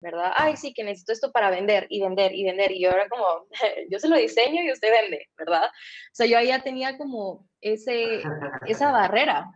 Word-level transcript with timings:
¿verdad? 0.00 0.32
Ay, 0.36 0.56
sí, 0.56 0.72
que 0.72 0.84
necesito 0.84 1.12
esto 1.12 1.32
para 1.32 1.50
vender 1.50 1.86
y 1.90 2.00
vender 2.00 2.34
y 2.34 2.44
vender. 2.44 2.72
Y 2.72 2.82
yo 2.82 2.90
era 2.90 3.08
como, 3.08 3.24
yo 3.90 3.98
se 3.98 4.08
lo 4.08 4.16
diseño 4.16 4.62
y 4.62 4.72
usted 4.72 4.90
vende, 4.90 5.28
¿verdad? 5.36 5.64
O 5.64 6.14
sea, 6.14 6.26
yo 6.26 6.38
ahí 6.38 6.48
ya 6.48 6.62
tenía 6.62 6.96
como 6.96 7.46
ese, 7.60 8.22
esa 8.66 8.92
barrera. 8.92 9.50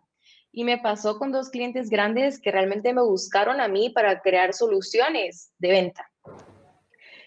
Y 0.54 0.64
me 0.64 0.78
pasó 0.78 1.18
con 1.18 1.32
dos 1.32 1.48
clientes 1.48 1.88
grandes 1.88 2.40
que 2.40 2.50
realmente 2.50 2.92
me 2.92 3.02
buscaron 3.02 3.60
a 3.60 3.68
mí 3.68 3.88
para 3.90 4.20
crear 4.20 4.52
soluciones 4.52 5.52
de 5.58 5.68
venta. 5.70 6.10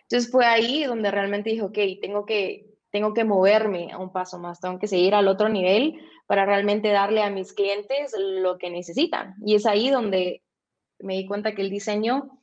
Entonces 0.04 0.32
fue 0.32 0.46
ahí 0.46 0.84
donde 0.84 1.10
realmente 1.10 1.50
dije, 1.50 1.64
ok, 1.64 1.78
tengo 2.02 2.26
que, 2.28 2.68
tengo 2.92 3.16
que 3.16 3.24
moverme 3.24 3.92
a 3.92 3.98
un 3.98 4.12
paso 4.12 4.38
más, 4.38 4.60
tengo 4.60 4.78
que 4.78 4.88
seguir 4.88 5.16
al 5.16 5.28
otro 5.28 5.50
nivel 5.50 6.00
para 6.28 6.46
realmente 6.46 6.90
darle 6.90 7.24
a 7.24 7.32
mis 7.32 7.54
clientes 7.54 8.14
lo 8.18 8.60
que 8.60 8.70
necesitan. 8.70 9.34
Y 9.44 9.56
es 9.56 9.66
ahí 9.66 9.90
donde 9.90 10.44
me 11.00 11.16
di 11.16 11.26
cuenta 11.26 11.56
que 11.56 11.64
el 11.64 11.72
diseño, 11.72 12.40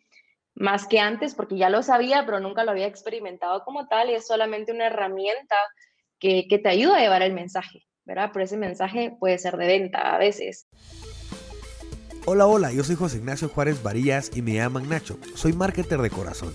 más 0.55 0.87
que 0.87 1.01
antes, 1.01 1.35
porque 1.35 1.57
ya 1.57 1.71
lo 1.71 1.83
sabía, 1.83 2.25
pero 2.27 2.41
nunca 2.41 2.65
lo 2.65 2.71
había 2.71 2.87
experimentado 2.87 3.65
como 3.65 3.87
tal, 3.89 4.11
es 4.11 4.27
solamente 4.27 4.73
una 4.73 4.87
herramienta 4.87 5.57
que, 6.19 6.47
que 6.49 6.59
te 6.59 6.69
ayuda 6.69 6.97
a 6.97 7.01
llevar 7.01 7.23
el 7.23 7.33
mensaje, 7.33 7.85
¿verdad? 8.05 8.31
Pero 8.33 8.45
ese 8.45 8.57
mensaje 8.57 9.17
puede 9.19 9.39
ser 9.39 9.57
de 9.57 9.67
venta 9.67 10.15
a 10.15 10.19
veces. 10.19 10.67
Hola, 12.25 12.47
hola, 12.47 12.73
yo 12.73 12.85
soy 12.85 12.95
José 12.95 13.17
Ignacio 13.17 13.49
Juárez 13.49 13.83
Varillas 13.83 14.31
y 14.33 14.43
me 14.43 14.55
llaman 14.55 14.89
Nacho. 14.89 15.19
Soy 15.35 15.53
marketer 15.53 16.01
de 16.01 16.11
corazón. 16.11 16.55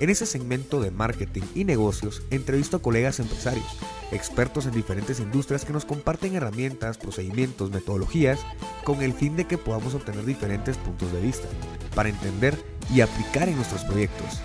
En 0.00 0.08
ese 0.08 0.24
segmento 0.24 0.80
de 0.80 0.90
marketing 0.90 1.42
y 1.54 1.64
negocios 1.64 2.22
entrevisto 2.30 2.78
a 2.78 2.82
colegas 2.82 3.20
empresarios, 3.20 3.78
expertos 4.10 4.66
en 4.66 4.72
diferentes 4.72 5.20
industrias 5.20 5.64
que 5.64 5.72
nos 5.72 5.84
comparten 5.84 6.34
herramientas, 6.34 6.98
procedimientos, 6.98 7.70
metodologías, 7.70 8.40
con 8.84 9.02
el 9.02 9.12
fin 9.12 9.36
de 9.36 9.46
que 9.46 9.58
podamos 9.58 9.94
obtener 9.94 10.24
diferentes 10.24 10.78
puntos 10.78 11.12
de 11.12 11.20
vista, 11.20 11.46
para 11.94 12.08
entender 12.08 12.56
y 12.90 13.00
aplicar 13.00 13.48
en 13.48 13.56
nuestros 13.56 13.84
proyectos. 13.84 14.40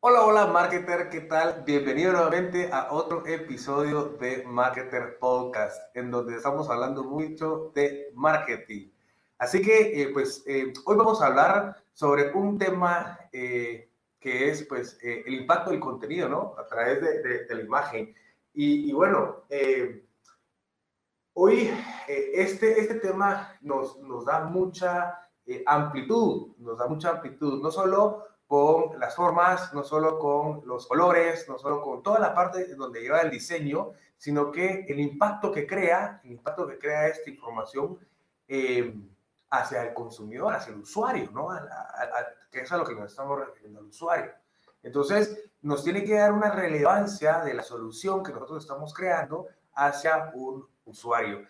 Hola, 0.00 0.22
hola, 0.24 0.46
marketer, 0.46 1.08
¿qué 1.10 1.22
tal? 1.22 1.64
Bienvenido 1.66 2.12
nuevamente 2.12 2.70
a 2.72 2.92
otro 2.92 3.26
episodio 3.26 4.16
de 4.20 4.44
Marketer 4.46 5.18
Podcast, 5.18 5.96
en 5.96 6.12
donde 6.12 6.36
estamos 6.36 6.70
hablando 6.70 7.02
mucho 7.02 7.72
de 7.74 8.12
marketing. 8.14 8.90
Así 9.38 9.60
que, 9.60 10.02
eh, 10.02 10.10
pues, 10.12 10.44
eh, 10.46 10.72
hoy 10.84 10.96
vamos 10.96 11.20
a 11.20 11.26
hablar 11.26 11.76
sobre 11.92 12.30
un 12.32 12.56
tema 12.58 13.18
eh, 13.32 13.90
que 14.18 14.48
es, 14.48 14.64
pues, 14.64 14.98
el 15.02 15.34
impacto 15.34 15.70
del 15.70 15.80
contenido, 15.80 16.28
¿no? 16.28 16.54
A 16.58 16.66
través 16.66 17.00
de, 17.00 17.54
la 17.54 17.60
imagen. 17.60 18.14
Y, 18.58 18.90
bueno, 18.92 19.44
hoy 21.34 21.70
este, 22.08 22.80
este 22.80 22.94
tema 22.94 23.54
nos, 23.60 23.98
nos 23.98 24.24
da 24.24 24.44
mucha 24.44 25.20
amplitud, 25.66 26.56
nos 26.56 26.78
da 26.78 26.86
mucha 26.86 27.10
amplitud, 27.10 27.62
no 27.62 27.70
solo 27.70 28.24
con 28.46 28.98
las 28.98 29.14
formas, 29.14 29.74
no 29.74 29.82
solo 29.82 30.18
con 30.18 30.62
los 30.66 30.86
colores, 30.86 31.46
no 31.50 31.58
solo 31.58 31.82
con 31.82 32.02
toda 32.02 32.18
la 32.18 32.34
parte 32.34 32.74
donde 32.74 33.02
lleva 33.02 33.20
el 33.20 33.30
diseño, 33.30 33.92
sino 34.16 34.50
que 34.50 34.86
el 34.88 35.00
impacto 35.00 35.52
que 35.52 35.66
crea, 35.66 36.22
el 36.24 36.32
impacto 36.32 36.66
que 36.66 36.78
crea 36.78 37.08
esta 37.08 37.28
información 37.28 37.98
eh, 38.48 38.94
hacia 39.50 39.82
el 39.82 39.92
consumidor, 39.92 40.54
hacia 40.54 40.72
el 40.72 40.80
usuario, 40.80 41.30
¿no? 41.32 41.48
que 42.50 42.60
es 42.60 42.72
a 42.72 42.78
lo 42.78 42.86
que 42.86 42.94
nos 42.94 43.10
estamos 43.10 43.38
refiriendo 43.38 43.80
al 43.80 43.86
usuario. 43.86 44.32
Entonces, 44.86 45.50
nos 45.62 45.82
tiene 45.82 46.04
que 46.04 46.14
dar 46.14 46.32
una 46.32 46.48
relevancia 46.48 47.40
de 47.40 47.54
la 47.54 47.64
solución 47.64 48.22
que 48.22 48.30
nosotros 48.30 48.62
estamos 48.62 48.94
creando 48.94 49.48
hacia 49.74 50.30
un 50.32 50.64
usuario. 50.84 51.40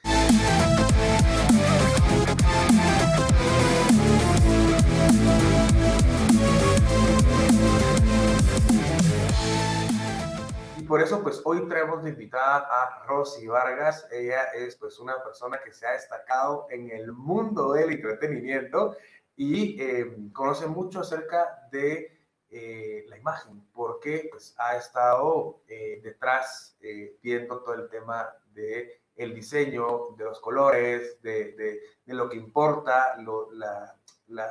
por 10.88 11.02
eso, 11.02 11.20
pues 11.20 11.42
hoy 11.44 11.66
traemos 11.68 12.04
de 12.04 12.10
invitada 12.10 12.58
a 12.70 13.04
Rosy 13.06 13.48
Vargas. 13.48 14.06
Ella 14.12 14.44
es 14.54 14.76
pues 14.76 15.00
una 15.00 15.20
persona 15.22 15.58
que 15.62 15.72
se 15.72 15.84
ha 15.84 15.92
destacado 15.92 16.68
en 16.70 16.90
el 16.90 17.12
mundo 17.12 17.72
del 17.72 17.90
entretenimiento 17.90 18.96
y 19.34 19.82
eh, 19.82 20.16
conoce 20.32 20.68
mucho 20.68 21.00
acerca 21.00 21.68
de 21.72 22.15
eh, 22.56 23.04
la 23.08 23.18
imagen, 23.18 23.68
porque 23.72 24.28
pues 24.30 24.54
ha 24.58 24.76
estado 24.76 25.62
eh, 25.68 26.00
detrás 26.02 26.78
viendo 27.22 27.62
todo 27.62 27.74
el 27.74 27.88
tema 27.88 28.32
de 28.52 29.02
el 29.16 29.34
diseño, 29.34 30.14
de 30.16 30.24
los 30.24 30.40
colores, 30.40 31.20
de, 31.22 31.52
de, 31.52 31.80
de 32.04 32.14
lo 32.14 32.28
que 32.28 32.36
importa, 32.36 33.16
lo, 33.18 33.50
la, 33.52 33.94
la, 34.28 34.48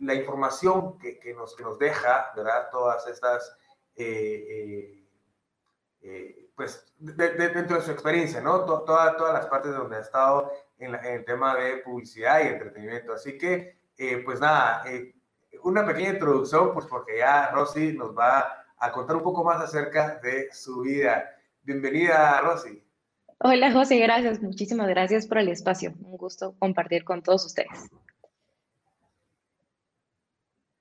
la, 0.00 0.14
información 0.14 0.98
que, 0.98 1.18
que, 1.18 1.34
nos, 1.34 1.56
que 1.56 1.62
nos 1.62 1.78
deja, 1.78 2.32
¿verdad? 2.36 2.68
Todas 2.70 3.06
estas 3.06 3.56
eh, 6.04 6.44
pues 6.54 6.92
dentro 6.98 7.76
de 7.78 7.82
su 7.82 7.90
experiencia, 7.90 8.40
¿no? 8.40 8.64
todas, 8.64 9.16
todas 9.16 9.32
las 9.32 9.46
partes 9.46 9.72
donde 9.72 9.96
ha 9.96 10.00
estado 10.00 10.52
en, 10.78 10.94
el 10.94 11.24
tema 11.24 11.56
de 11.56 11.78
publicidad 11.78 12.44
y 12.44 12.48
entretenimiento. 12.48 13.14
Así 13.14 13.38
que, 13.38 13.80
eh, 13.96 14.18
pues 14.24 14.38
nada, 14.38 14.82
eh, 14.86 15.13
una 15.64 15.84
pequeña 15.84 16.10
introducción, 16.10 16.72
pues 16.72 16.86
porque 16.86 17.18
ya 17.18 17.50
Rosy 17.50 17.94
nos 17.94 18.16
va 18.16 18.64
a 18.78 18.92
contar 18.92 19.16
un 19.16 19.22
poco 19.22 19.42
más 19.42 19.60
acerca 19.60 20.20
de 20.22 20.48
su 20.52 20.82
vida. 20.82 21.24
Bienvenida, 21.62 22.40
Rosy. 22.42 22.82
Hola, 23.38 23.72
José, 23.72 23.98
gracias. 23.98 24.40
Muchísimas 24.42 24.88
gracias 24.88 25.26
por 25.26 25.38
el 25.38 25.48
espacio. 25.48 25.94
Un 26.00 26.16
gusto 26.16 26.54
compartir 26.58 27.04
con 27.04 27.22
todos 27.22 27.46
ustedes. 27.46 27.90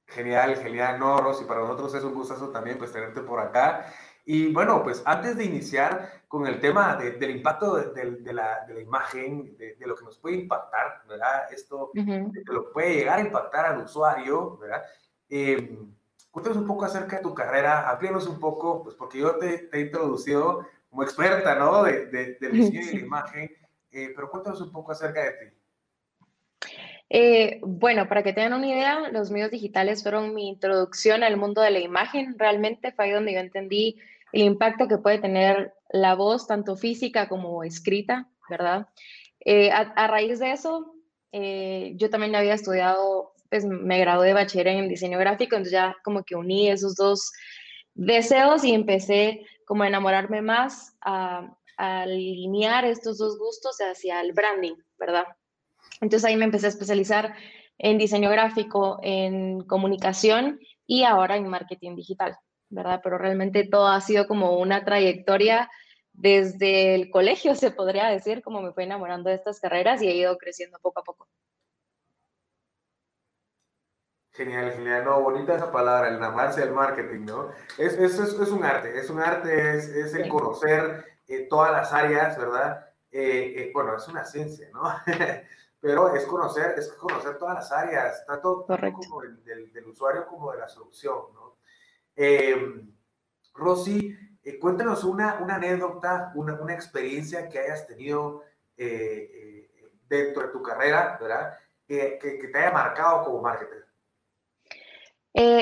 Genial, 0.08 0.56
genial. 0.58 1.00
No, 1.00 1.18
Rosy, 1.18 1.46
para 1.46 1.62
nosotros 1.62 1.96
es 1.96 2.04
un 2.04 2.14
gustazo 2.14 2.50
también 2.50 2.78
pues 2.78 2.92
tenerte 2.92 3.22
por 3.22 3.40
acá. 3.40 3.86
Y 4.26 4.54
bueno, 4.54 4.84
pues 4.84 5.02
antes 5.06 5.36
de 5.36 5.44
iniciar 5.44 6.24
con 6.28 6.48
el 6.48 6.60
tema 6.60 6.96
del 6.96 7.30
impacto 7.30 7.76
de, 7.76 8.34
la, 8.34 8.66
imagen, 8.82 9.58
de, 9.58 9.76
lo 9.86 9.96
que 9.96 10.06
nos 10.06 10.18
puede 10.18 10.38
impactar, 10.38 11.04
¿verdad? 11.08 11.52
Esto 11.52 11.92
lo 11.94 12.72
puede 12.72 12.96
llegar 12.96 13.20
a 13.20 13.22
impactar 13.22 13.66
al 13.66 13.84
usuario, 13.84 14.58
¿verdad? 14.58 14.84
Eh, 15.30 15.78
cuéntanos 16.32 16.58
un 16.58 16.68
poco 16.68 16.86
acerca 16.86 17.18
de 17.18 17.24
tu 17.24 17.34
carrera, 17.34 17.90
amplíanos 17.90 18.28
un 18.28 18.40
poco, 18.40 18.82
pues 18.82 18.96
porque 18.96 19.20
yo 19.20 19.36
te, 19.36 19.70
he 19.72 19.82
introducido 19.82 20.66
como 20.90 21.04
experta, 21.04 21.56
¿no? 21.56 21.84
De, 21.84 22.06
del 22.08 22.52
diseño 22.52 22.82
y 22.82 22.86
de 22.86 22.94
la 22.94 23.06
imagen, 23.06 23.52
eh, 23.92 24.14
pero 24.16 24.32
cuéntanos 24.32 24.62
un 24.62 24.72
poco 24.72 24.94
acerca 24.94 25.22
de 25.22 25.32
ti. 25.32 26.68
Eh, 27.16 27.60
bueno, 27.62 28.08
para 28.08 28.24
que 28.24 28.34
tengan 28.34 28.54
una 28.54 28.68
idea, 28.68 29.10
los 29.12 29.30
medios 29.30 29.52
digitales 29.52 30.02
fueron 30.02 30.34
mi 30.34 30.50
introducción 30.50 31.22
al 31.22 31.38
mundo 31.38 31.62
de 31.62 31.70
la 31.70 31.80
imagen. 31.80 32.40
Realmente 32.40 32.92
fue 32.92 33.06
ahí 33.06 33.12
donde 33.12 33.34
yo 33.34 33.40
entendí 33.40 34.00
el 34.34 34.42
impacto 34.42 34.88
que 34.88 34.98
puede 34.98 35.20
tener 35.20 35.74
la 35.90 36.16
voz, 36.16 36.48
tanto 36.48 36.76
física 36.76 37.30
como 37.30 37.64
escrita, 37.64 38.28
¿verdad? 38.50 38.88
Eh, 39.40 39.72
a, 39.72 40.08
raíz 40.08 40.40
de 40.40 40.52
eso, 40.52 40.96
eh, 41.32 41.94
yo 41.96 42.10
también 42.10 42.36
había 42.36 42.56
estudiado, 42.56 43.34
pues 43.50 43.64
me 43.64 44.00
gradué 44.00 44.28
de 44.28 44.34
bachiller 44.34 44.68
en 44.68 44.90
diseño 44.90 45.20
gráfico, 45.20 45.56
entonces 45.56 45.74
ya 45.74 45.96
como 46.04 46.24
que 46.24 46.36
uní 46.36 46.70
esos 46.70 46.96
dos 46.96 47.32
deseos 47.94 48.64
y 48.64 48.74
empecé 48.74 49.46
como 49.68 49.84
a 49.84 49.88
enamorarme 49.88 50.42
más, 50.42 50.98
a, 51.02 51.56
a 51.78 52.02
alinear 52.02 52.86
estos 52.86 53.20
dos 53.20 53.38
gustos 53.38 53.78
hacia 53.82 54.20
el 54.22 54.34
branding, 54.34 54.76
¿verdad? 54.98 55.26
Entonces 56.02 56.28
ahí 56.28 56.38
me 56.38 56.46
empecé 56.46 56.66
a 56.66 56.70
especializar 56.70 57.36
en 57.78 58.00
diseño 58.00 58.32
gráfico, 58.32 59.00
en 59.04 59.62
comunicación 59.62 60.60
y 60.88 61.04
ahora 61.04 61.38
en 61.38 61.48
marketing 61.48 61.96
digital. 61.96 62.36
¿Verdad? 62.74 63.02
Pero 63.04 63.18
realmente 63.18 63.68
todo 63.68 63.88
ha 63.88 64.02
sido 64.02 64.28
como 64.28 64.58
una 64.58 64.84
trayectoria 64.84 65.70
desde 66.12 66.96
el 66.96 67.10
colegio, 67.10 67.56
se 67.56 67.72
podría 67.72 68.08
decir, 68.08 68.42
como 68.42 68.62
me 68.62 68.74
fui 68.74 68.84
enamorando 68.84 69.30
de 69.30 69.36
estas 69.36 69.60
carreras 69.60 70.02
y 70.02 70.08
he 70.08 70.16
ido 70.16 70.38
creciendo 70.38 70.78
poco 70.81 71.00
a 71.00 71.04
poco. 71.04 71.28
Genial, 74.31 74.72
genial. 74.72 75.06
No, 75.06 75.22
bonita 75.22 75.56
esa 75.56 75.72
palabra, 75.72 76.08
el 76.08 76.16
enamorarse 76.16 76.62
del 76.62 76.72
marketing, 76.72 77.25
¿no? 77.25 77.52
Es, 77.78 77.94
es, 77.94 78.18
es, 78.18 78.50
un 78.50 78.64
arte, 78.64 78.98
es 78.98 79.08
un 79.12 79.19
arte, 79.19 79.78
es, 79.78 79.88
es 79.90 80.16
el 80.16 80.28
conocer 80.28 81.06
eh, 81.28 81.46
todas 81.48 81.72
las 81.72 81.94
áreas, 81.94 82.36
¿verdad? 82.36 82.84
Eh, 83.12 83.54
eh, 83.58 83.72
bueno, 83.72 83.96
es 83.96 84.08
una 84.08 84.26
ciencia, 84.26 84.69
¿no? 84.74 84.81
Pero 85.80 86.16
es 86.16 86.26
conocer, 86.26 86.74
es 86.78 86.92
conocer 86.94 87.38
todas 87.38 87.56
las 87.56 87.72
áreas, 87.72 88.26
tanto, 88.26 88.66
como 88.66 89.22
del, 89.22 89.72
del, 89.72 89.86
usuario 89.86 90.26
como 90.26 90.52
de 90.52 90.60
la 90.60 90.68
solución, 90.68 91.26
¿no? 91.34 91.53
Eh, 92.15 92.83
Rosy, 93.54 94.15
eh, 94.44 94.60
cuéntanos 94.60 95.04
una, 95.04 95.38
anécdota, 95.38 96.31
una, 96.36 96.74
experiencia 96.74 97.48
que 97.48 97.60
hayas 97.60 97.88
tenido 97.88 98.44
eh, 98.75 99.30
eh, 99.33 99.69
dentro 100.10 100.44
de 100.44 100.50
tu 100.50 100.62
carrera, 100.62 101.18
¿verdad? 101.19 101.54
Que, 101.88 102.19
te 102.19 102.57
haya 102.57 102.71
marcado 102.71 103.24
como 103.25 103.42
marketer. 103.42 103.83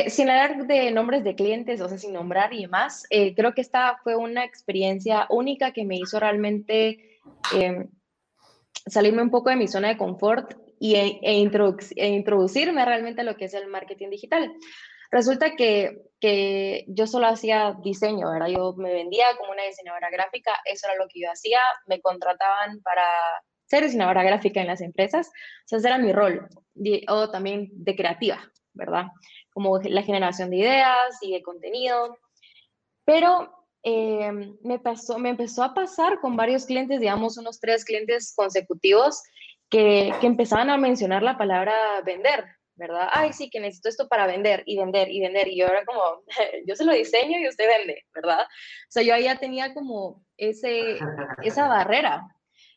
Sin 0.09 0.29
hablar 0.29 0.65
de 0.67 0.91
nombres 0.91 1.23
de 1.23 1.35
clientes, 1.35 1.79
o 1.79 1.87
sea, 1.87 1.97
sin 1.97 2.13
nombrar 2.13 2.53
y 2.53 2.63
demás, 2.63 3.05
creo 3.09 3.53
que 3.53 3.61
esta 3.61 3.97
fue 4.03 4.15
una 4.15 4.43
experiencia 4.43 5.27
única 5.29 5.71
que 5.71 5.85
me 5.85 5.97
hizo 5.97 6.19
realmente 6.19 7.19
em, 7.53 7.87
salirme 8.85 9.21
un 9.21 9.31
poco 9.31 9.49
de 9.49 9.55
mi 9.55 9.67
zona 9.67 9.89
de 9.89 9.97
confort 9.97 10.55
y, 10.79 10.95
e, 10.95 11.19
e, 11.21 11.33
introducirme 12.07 12.83
realmente 12.83 13.21
a 13.21 13.23
lo 13.23 13.37
que 13.37 13.45
es 13.45 13.53
el 13.53 13.67
marketing 13.67 14.09
digital. 14.09 14.51
Resulta 15.11 15.55
que, 15.55 16.01
que, 16.19 16.85
yo 16.87 17.05
solo 17.05 17.27
hacía 17.27 17.75
diseño, 17.83 18.31
¿verdad? 18.31 18.47
Yo 18.47 18.73
me 18.77 18.93
vendía 18.93 19.25
como 19.37 19.51
una 19.51 19.63
diseñadora 19.63 20.09
gráfica, 20.09 20.51
eso 20.65 20.87
era 20.87 20.95
lo 20.95 21.07
que 21.07 21.21
yo 21.21 21.31
hacía, 21.31 21.59
me 21.85 22.01
contrataban 22.01 22.81
para 22.81 23.05
ser 23.65 23.83
diseñadora 23.83 24.23
gráfica 24.23 24.61
en 24.61 24.67
las 24.67 24.81
empresas, 24.81 25.27
o 25.27 25.67
sea, 25.67 25.77
ese 25.79 25.87
era 25.87 25.97
mi 25.97 26.11
rol, 26.11 26.47
o 27.07 27.29
también 27.29 27.69
de 27.71 27.95
creativa, 27.95 28.39
¿verdad? 28.73 29.05
como 29.53 29.77
la 29.79 30.03
generación 30.03 30.49
de 30.49 30.57
ideas 30.57 31.17
y 31.21 31.33
de 31.33 31.43
contenido. 31.43 32.17
Pero 33.05 33.51
eh, 33.83 34.31
me, 34.63 34.79
pasó, 34.79 35.19
me 35.19 35.29
empezó 35.29 35.63
a 35.63 35.73
pasar 35.73 36.19
con 36.19 36.35
varios 36.35 36.65
clientes, 36.65 36.99
digamos 36.99 37.37
unos 37.37 37.59
tres 37.59 37.85
clientes 37.85 38.33
consecutivos, 38.35 39.21
que, 39.69 40.13
que 40.19 40.27
empezaban 40.27 40.69
a 40.69 40.77
mencionar 40.77 41.23
la 41.23 41.37
palabra 41.37 41.73
vender, 42.05 42.45
¿verdad? 42.75 43.09
Ay, 43.11 43.33
sí, 43.33 43.49
que 43.49 43.59
necesito 43.59 43.89
esto 43.89 44.07
para 44.07 44.27
vender 44.27 44.63
y 44.65 44.77
vender 44.77 45.09
y 45.09 45.19
vender. 45.19 45.47
Y 45.47 45.57
yo 45.57 45.67
era 45.67 45.85
como, 45.85 46.01
yo 46.67 46.75
se 46.75 46.85
lo 46.85 46.93
diseño 46.93 47.39
y 47.39 47.47
usted 47.47 47.67
vende, 47.67 48.05
¿verdad? 48.13 48.41
O 48.41 48.89
sea, 48.91 49.03
yo 49.03 49.13
ahí 49.13 49.23
ya 49.23 49.37
tenía 49.37 49.73
como 49.73 50.23
ese, 50.37 50.97
esa 51.43 51.67
barrera. 51.67 52.27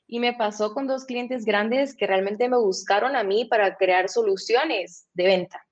Y 0.07 0.21
me 0.21 0.35
pasó 0.35 0.75
con 0.75 0.87
dos 0.87 1.07
clientes 1.07 1.45
grandes 1.45 1.97
que 1.97 2.07
realmente 2.07 2.49
me 2.49 2.59
buscaron 2.59 3.17
a 3.17 3.25
mí 3.25 3.47
para 3.47 3.77
crear 3.77 4.11
soluciones 4.11 5.09
de 5.15 5.25
venta. 5.25 5.67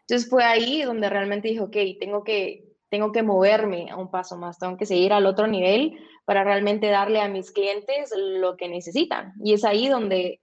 Entonces 0.00 0.28
fue 0.28 0.42
ahí 0.42 0.82
donde 0.82 1.08
realmente 1.08 1.48
dije, 1.48 1.60
ok, 1.60 1.76
tengo 2.00 2.24
que, 2.24 2.64
tengo 2.88 3.12
que 3.12 3.22
moverme 3.22 3.90
a 3.90 3.96
un 3.96 4.10
paso 4.10 4.36
más, 4.36 4.58
tengo 4.58 4.76
que 4.76 4.86
seguir 4.86 5.12
al 5.12 5.26
otro 5.26 5.46
nivel 5.46 5.98
para 6.24 6.44
realmente 6.44 6.88
darle 6.88 7.20
a 7.20 7.28
mis 7.28 7.52
clientes 7.52 8.12
lo 8.16 8.56
que 8.56 8.68
necesitan. 8.68 9.34
Y 9.44 9.52
es 9.52 9.64
ahí 9.64 9.88
donde 9.88 10.40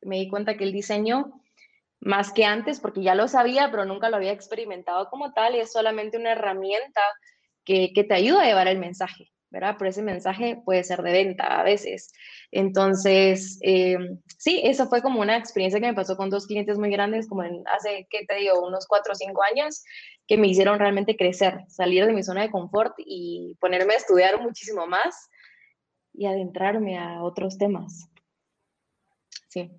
me 0.00 0.16
di 0.16 0.28
cuenta 0.28 0.56
que 0.56 0.64
el 0.64 0.72
diseño, 0.72 1.40
más 2.04 2.32
que 2.32 2.44
antes, 2.44 2.80
porque 2.80 3.02
ya 3.02 3.14
lo 3.14 3.28
sabía, 3.28 3.70
pero 3.70 3.84
nunca 3.84 4.10
lo 4.10 4.16
había 4.16 4.32
experimentado 4.32 5.08
como 5.10 5.32
tal, 5.32 5.54
es 5.54 5.72
solamente 5.72 6.18
una 6.18 6.32
herramienta 6.32 7.00
que, 7.64 7.92
que 7.94 8.04
te 8.04 8.14
ayuda 8.14 8.42
a 8.42 8.46
llevar 8.46 8.68
el 8.68 8.78
mensaje. 8.78 9.34
¿verdad? 9.54 9.76
Pero 9.78 9.88
ese 9.88 10.02
mensaje 10.02 10.60
puede 10.64 10.82
ser 10.82 11.00
de 11.02 11.12
venta 11.12 11.60
a 11.60 11.62
veces. 11.62 12.12
Entonces, 12.50 13.60
eh, 13.62 13.96
sí, 14.36 14.60
eso 14.64 14.88
fue 14.88 15.00
como 15.00 15.20
una 15.20 15.36
experiencia 15.36 15.78
que 15.78 15.86
me 15.86 15.94
pasó 15.94 16.16
con 16.16 16.28
dos 16.28 16.48
clientes 16.48 16.76
muy 16.76 16.90
grandes, 16.90 17.28
como 17.28 17.44
en, 17.44 17.62
hace, 17.68 18.08
¿qué 18.10 18.26
te 18.26 18.34
digo?, 18.34 18.66
unos 18.66 18.86
cuatro 18.88 19.12
o 19.12 19.14
cinco 19.14 19.42
años, 19.44 19.84
que 20.26 20.36
me 20.36 20.48
hicieron 20.48 20.80
realmente 20.80 21.16
crecer, 21.16 21.60
salir 21.68 22.04
de 22.04 22.12
mi 22.12 22.24
zona 22.24 22.42
de 22.42 22.50
confort 22.50 22.94
y 22.98 23.56
ponerme 23.60 23.94
a 23.94 23.98
estudiar 23.98 24.42
muchísimo 24.42 24.88
más 24.88 25.30
y 26.12 26.26
adentrarme 26.26 26.98
a 26.98 27.22
otros 27.22 27.56
temas. 27.56 28.08
Sí. 29.50 29.70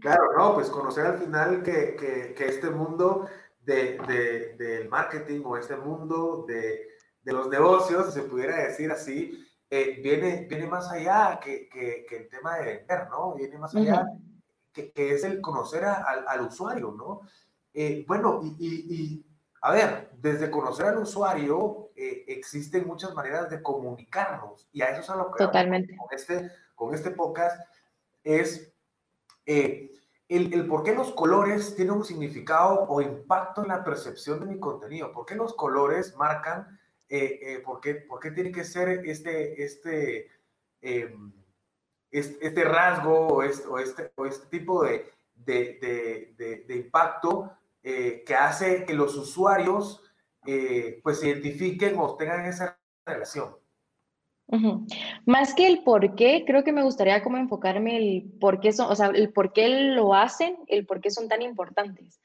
Claro, 0.00 0.32
no, 0.36 0.54
pues 0.54 0.68
conocer 0.68 1.06
al 1.06 1.18
final 1.18 1.62
que, 1.62 1.96
que, 1.96 2.34
que 2.34 2.46
este 2.46 2.68
mundo 2.68 3.26
de, 3.62 3.98
de, 4.06 4.54
del 4.58 4.88
marketing 4.88 5.40
o 5.44 5.56
este 5.56 5.76
mundo 5.76 6.44
de 6.46 6.94
de 7.24 7.32
los 7.32 7.48
negocios, 7.48 8.06
si 8.06 8.20
se 8.20 8.26
pudiera 8.26 8.56
decir 8.56 8.90
así, 8.92 9.44
eh, 9.70 10.00
viene, 10.02 10.46
viene 10.48 10.66
más 10.66 10.90
allá 10.90 11.40
que, 11.42 11.68
que, 11.68 12.06
el 12.10 12.28
tema 12.28 12.58
de 12.58 12.64
vender, 12.64 13.08
¿no? 13.08 13.34
Viene 13.34 13.58
más 13.58 13.74
allá 13.74 14.06
que, 14.72 14.92
que, 14.92 15.14
es 15.14 15.24
el 15.24 15.40
conocer 15.40 15.84
al, 15.84 16.28
al 16.28 16.40
usuario, 16.42 16.92
¿no? 16.92 17.22
Eh, 17.72 18.04
bueno, 18.06 18.40
y, 18.42 18.56
y, 18.60 19.26
a 19.62 19.72
ver, 19.72 20.10
desde 20.18 20.50
conocer 20.50 20.86
al 20.86 20.98
usuario 20.98 21.90
eh, 21.96 22.24
existen 22.28 22.86
muchas 22.86 23.14
maneras 23.14 23.48
de 23.48 23.62
comunicarnos 23.62 24.68
y 24.72 24.82
a 24.82 24.90
eso 24.90 25.00
es 25.00 25.10
a 25.10 25.16
lo 25.16 25.32
que 25.32 25.44
Totalmente. 25.44 25.96
Con 25.96 26.08
este, 26.12 26.50
con 26.74 26.94
este 26.94 27.10
podcast 27.10 27.58
es 28.22 28.73
el, 29.46 29.90
el, 30.28 30.66
por 30.66 30.82
qué 30.82 30.94
los 30.94 31.12
colores 31.12 31.74
tienen 31.76 31.94
un 31.94 32.04
significado 32.04 32.86
o 32.88 33.00
impacto 33.00 33.62
en 33.62 33.68
la 33.68 33.84
percepción 33.84 34.40
de 34.40 34.46
mi 34.46 34.58
contenido, 34.58 35.12
por 35.12 35.26
qué 35.26 35.34
los 35.34 35.54
colores 35.54 36.16
marcan 36.16 36.78
eh, 37.08 37.38
eh, 37.42 37.58
¿por, 37.60 37.80
qué, 37.80 37.94
¿por, 37.94 38.18
qué, 38.18 38.30
tiene 38.30 38.50
que 38.50 38.64
ser 38.64 39.06
este, 39.06 39.62
este, 39.62 40.30
em, 40.80 41.32
este, 42.10 42.64
rasgo 42.64 43.28
o 43.28 43.42
este, 43.42 44.10
o 44.16 44.26
este, 44.26 44.46
tipo 44.46 44.84
de, 44.84 45.12
impacto 46.70 47.52
eh, 47.82 48.24
que 48.26 48.34
hace 48.34 48.84
que 48.84 48.94
los 48.94 49.16
usuarios 49.16 50.00
pues 51.02 51.20
se 51.20 51.28
identifiquen 51.28 51.98
o 51.98 52.16
tengan 52.16 52.46
esa 52.46 52.80
relación? 53.04 53.56
Más 55.26 55.54
que 55.54 55.66
el 55.66 55.82
por 55.82 56.14
qué, 56.14 56.44
creo 56.46 56.64
que 56.64 56.72
me 56.72 56.82
gustaría 56.82 57.22
como 57.22 57.38
enfocarme 57.38 57.96
el 57.96 58.24
por 58.40 58.60
qué 58.60 58.72
son, 58.72 58.90
o 58.90 58.94
sea, 58.94 59.06
el 59.08 59.32
por 59.32 59.52
qué 59.52 59.68
lo 59.68 60.14
hacen, 60.14 60.56
el 60.68 60.86
por 60.86 61.00
qué 61.00 61.10
son 61.10 61.28
tan 61.28 61.42
importantes. 61.42 62.20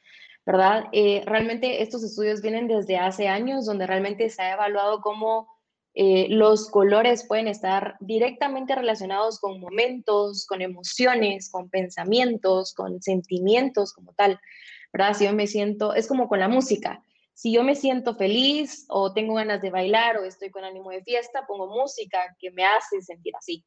¿verdad? 0.45 0.85
Eh, 0.93 1.21
realmente 1.27 1.83
estos 1.83 2.03
estudios 2.03 2.41
vienen 2.41 2.67
desde 2.67 2.97
hace 2.97 3.27
años, 3.27 3.67
donde 3.67 3.85
realmente 3.85 4.31
se 4.31 4.41
ha 4.41 4.53
evaluado 4.53 4.99
cómo 4.99 5.47
eh, 5.93 6.27
los 6.29 6.69
colores 6.69 7.25
pueden 7.27 7.47
estar 7.47 7.97
directamente 7.99 8.73
relacionados 8.73 9.39
con 9.39 9.59
momentos, 9.59 10.47
con 10.47 10.63
emociones, 10.63 11.51
con 11.51 11.69
pensamientos, 11.69 12.73
con 12.73 13.01
sentimientos 13.01 13.93
como 13.93 14.13
tal, 14.13 14.39
¿verdad? 14.91 15.13
Si 15.13 15.25
yo 15.25 15.33
me 15.33 15.45
siento, 15.45 15.93
es 15.93 16.07
como 16.07 16.27
con 16.27 16.39
la 16.39 16.47
música. 16.47 17.03
Si 17.39 17.53
yo 17.53 17.63
me 17.63 17.73
siento 17.73 18.15
feliz 18.15 18.85
o 18.89 19.13
tengo 19.13 19.35
ganas 19.35 19.61
de 19.61 19.69
bailar 19.69 20.17
o 20.17 20.25
estoy 20.25 20.49
con 20.49 20.65
ánimo 20.65 20.89
de 20.89 21.01
fiesta, 21.01 21.45
pongo 21.47 21.67
música 21.67 22.35
que 22.37 22.51
me 22.51 22.65
hace 22.65 23.01
sentir 23.01 23.33
así. 23.33 23.63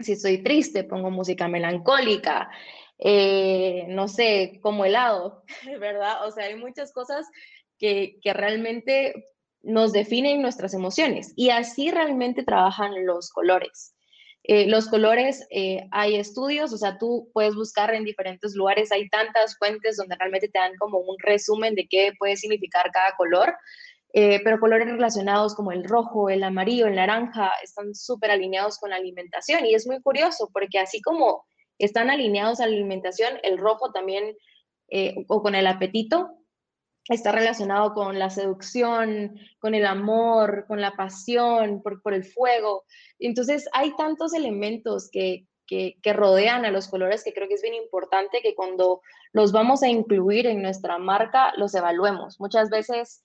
Si 0.00 0.14
estoy 0.14 0.42
triste, 0.42 0.82
pongo 0.82 1.08
música 1.08 1.46
melancólica. 1.46 2.50
Eh, 2.98 3.84
no 3.86 4.08
sé, 4.08 4.58
como 4.64 4.84
helado, 4.84 5.44
¿verdad? 5.78 6.26
O 6.26 6.32
sea, 6.32 6.46
hay 6.46 6.56
muchas 6.56 6.92
cosas 6.92 7.24
que, 7.78 8.18
que 8.20 8.32
realmente 8.32 9.28
nos 9.62 9.92
definen 9.92 10.42
nuestras 10.42 10.74
emociones 10.74 11.32
y 11.36 11.50
así 11.50 11.92
realmente 11.92 12.42
trabajan 12.42 13.06
los 13.06 13.30
colores. 13.30 13.94
Eh, 14.48 14.66
los 14.66 14.88
colores, 14.88 15.46
eh, 15.50 15.86
hay 15.92 16.16
estudios, 16.16 16.72
o 16.72 16.76
sea, 16.76 16.98
tú 16.98 17.30
puedes 17.32 17.54
buscar 17.54 17.94
en 17.94 18.02
diferentes 18.02 18.56
lugares, 18.56 18.90
hay 18.90 19.08
tantas 19.08 19.56
fuentes 19.56 19.96
donde 19.96 20.16
realmente 20.16 20.48
te 20.48 20.58
dan 20.58 20.74
como 20.78 20.98
un 20.98 21.16
resumen 21.20 21.76
de 21.76 21.86
qué 21.88 22.12
puede 22.18 22.36
significar 22.36 22.90
cada 22.90 23.14
color, 23.16 23.54
pero 24.12 24.58
colores 24.58 24.88
relacionados 24.88 25.54
como 25.54 25.70
el 25.70 25.84
rojo, 25.84 26.28
el 26.28 26.42
amarillo, 26.42 26.88
el 26.88 26.96
naranja, 26.96 27.52
están 27.62 27.94
súper 27.94 28.32
alineados 28.32 28.78
con 28.78 28.90
la 28.90 28.96
alimentación 28.96 29.64
y 29.64 29.74
es 29.74 29.86
muy 29.86 30.00
curioso 30.00 30.50
porque 30.52 30.80
así 30.80 31.00
como 31.00 31.44
están 31.78 32.10
alineados 32.10 32.60
a 32.60 32.66
la 32.66 32.74
alimentación. 32.74 33.38
El 33.42 33.58
rojo 33.58 33.92
también, 33.92 34.36
eh, 34.90 35.14
o 35.28 35.42
con 35.42 35.54
el 35.54 35.66
apetito, 35.66 36.30
está 37.08 37.32
relacionado 37.32 37.94
con 37.94 38.18
la 38.18 38.30
seducción, 38.30 39.38
con 39.58 39.74
el 39.74 39.86
amor, 39.86 40.66
con 40.66 40.80
la 40.80 40.92
pasión, 40.92 41.82
por, 41.82 42.02
por 42.02 42.14
el 42.14 42.24
fuego. 42.24 42.84
Entonces, 43.18 43.68
hay 43.72 43.94
tantos 43.96 44.34
elementos 44.34 45.08
que, 45.10 45.46
que, 45.68 46.12
rodean 46.12 46.64
a 46.64 46.70
los 46.70 46.88
colores 46.88 47.22
que 47.22 47.32
creo 47.32 47.46
que 47.46 47.54
es 47.54 47.62
bien 47.62 47.74
importante 47.74 48.40
que 48.42 48.54
cuando 48.54 49.02
los 49.32 49.52
vamos 49.52 49.82
a 49.82 49.88
incluir 49.88 50.46
en 50.46 50.62
nuestra 50.62 50.98
marca, 50.98 51.52
los 51.56 51.74
evaluemos. 51.74 52.40
Muchas 52.40 52.70
veces 52.70 53.22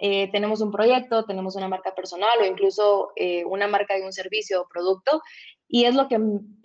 eh, 0.00 0.30
tenemos 0.30 0.60
un 0.60 0.70
proyecto, 0.70 1.24
tenemos 1.24 1.56
una 1.56 1.68
marca 1.68 1.94
personal 1.94 2.38
o 2.40 2.44
incluso 2.44 3.10
eh, 3.16 3.44
una 3.46 3.66
marca 3.66 3.94
de 3.94 4.04
un 4.04 4.12
servicio 4.12 4.62
o 4.62 4.68
producto 4.68 5.22
y 5.66 5.84
es 5.84 5.94
lo 5.94 6.08
que 6.08 6.18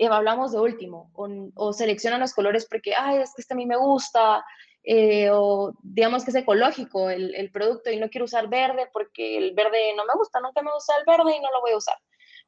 hablamos 0.09 0.51
de 0.51 0.59
último, 0.59 1.11
o, 1.13 1.73
seleccionan 1.73 2.21
los 2.21 2.33
colores 2.33 2.67
porque, 2.69 2.93
ay, 2.95 3.21
es 3.21 3.33
que 3.35 3.41
este 3.41 3.53
a 3.53 3.57
mí 3.57 3.65
me 3.65 3.75
gusta, 3.75 4.45
eh, 4.83 5.29
o 5.31 5.73
digamos 5.81 6.23
que 6.23 6.31
es 6.31 6.35
ecológico 6.35 7.09
el, 7.09 7.33
el, 7.35 7.51
producto 7.51 7.89
y 7.89 7.97
no 7.97 8.09
quiero 8.09 8.25
usar 8.25 8.49
verde 8.49 8.89
porque 8.91 9.37
el 9.37 9.53
verde 9.53 9.93
no 9.95 10.03
me 10.03 10.13
gusta, 10.15 10.41
nunca 10.41 10.61
me 10.61 10.73
gusta 10.73 10.93
el 10.99 11.05
verde 11.05 11.37
y 11.37 11.39
no 11.39 11.51
lo 11.51 11.61
voy 11.61 11.71
a 11.71 11.77
usar, 11.77 11.95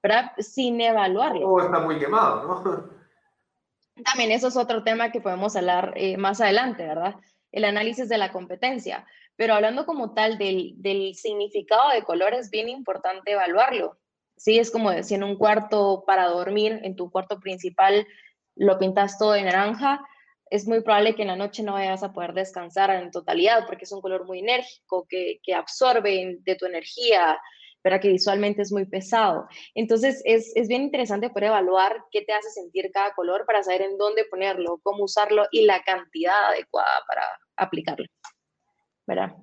¿verdad? 0.03 0.31
Sin 0.39 0.81
evaluarlo. 0.81 1.47
O 1.47 1.61
está 1.61 1.79
muy 1.79 1.97
quemado, 1.97 2.43
¿no? 2.43 2.89
También 4.03 4.31
eso 4.31 4.49
es 4.49 4.57
otro 4.57 4.83
tema 4.83 5.11
que 5.11 5.21
podemos 5.21 5.55
hablar 5.55 5.93
eh, 5.95 6.17
más 6.17 6.41
adelante, 6.41 6.85
¿verdad? 6.85 7.15
El 7.53 7.63
análisis 7.63 8.09
de 8.09 8.17
la 8.17 8.33
competencia. 8.33 9.05
Pero 9.37 9.53
hablando 9.53 9.85
como 9.85 10.13
tal 10.13 10.37
del, 10.37 10.73
del 10.77 11.15
significado 11.15 11.91
de 11.91 12.03
colores, 12.03 12.41
es 12.41 12.49
bien 12.49 12.67
importante 12.67 13.31
evaluarlo. 13.31 13.97
Sí, 14.35 14.59
es 14.59 14.71
como 14.71 14.91
si 15.03 15.15
en 15.15 15.23
un 15.23 15.37
cuarto 15.37 16.03
para 16.05 16.27
dormir, 16.27 16.81
en 16.83 16.97
tu 16.97 17.09
cuarto 17.09 17.39
principal, 17.39 18.05
lo 18.55 18.77
pintas 18.77 19.17
todo 19.17 19.31
de 19.31 19.43
naranja, 19.43 20.05
es 20.55 20.67
muy 20.67 20.81
probable 20.81 21.15
que 21.15 21.21
en 21.21 21.29
la 21.29 21.35
noche 21.35 21.63
no 21.63 21.73
vayas 21.73 22.03
a 22.03 22.13
poder 22.13 22.33
descansar 22.33 22.89
en 22.91 23.11
totalidad 23.11 23.65
porque 23.65 23.83
es 23.83 23.91
un 23.91 24.01
color 24.01 24.25
muy 24.25 24.39
enérgico 24.39 25.05
que, 25.09 25.39
que 25.43 25.53
absorbe 25.53 26.37
de 26.41 26.55
tu 26.55 26.65
energía, 26.65 27.39
pero 27.81 27.99
que 27.99 28.09
visualmente 28.09 28.61
es 28.61 28.71
muy 28.71 28.85
pesado. 28.85 29.47
Entonces 29.75 30.21
es, 30.25 30.51
es, 30.55 30.67
bien 30.67 30.83
interesante 30.83 31.29
poder 31.29 31.45
evaluar 31.45 32.03
qué 32.11 32.21
te 32.21 32.33
hace 32.33 32.49
sentir 32.49 32.89
cada 32.93 33.13
color 33.13 33.45
para 33.45 33.63
saber 33.63 33.83
en 33.83 33.97
dónde 33.97 34.25
ponerlo, 34.25 34.79
cómo 34.81 35.03
usarlo 35.03 35.45
y 35.51 35.65
la 35.65 35.83
cantidad 35.83 36.49
adecuada 36.49 37.03
para 37.07 37.23
aplicarlo. 37.57 38.05
¿verdad? 39.05 39.35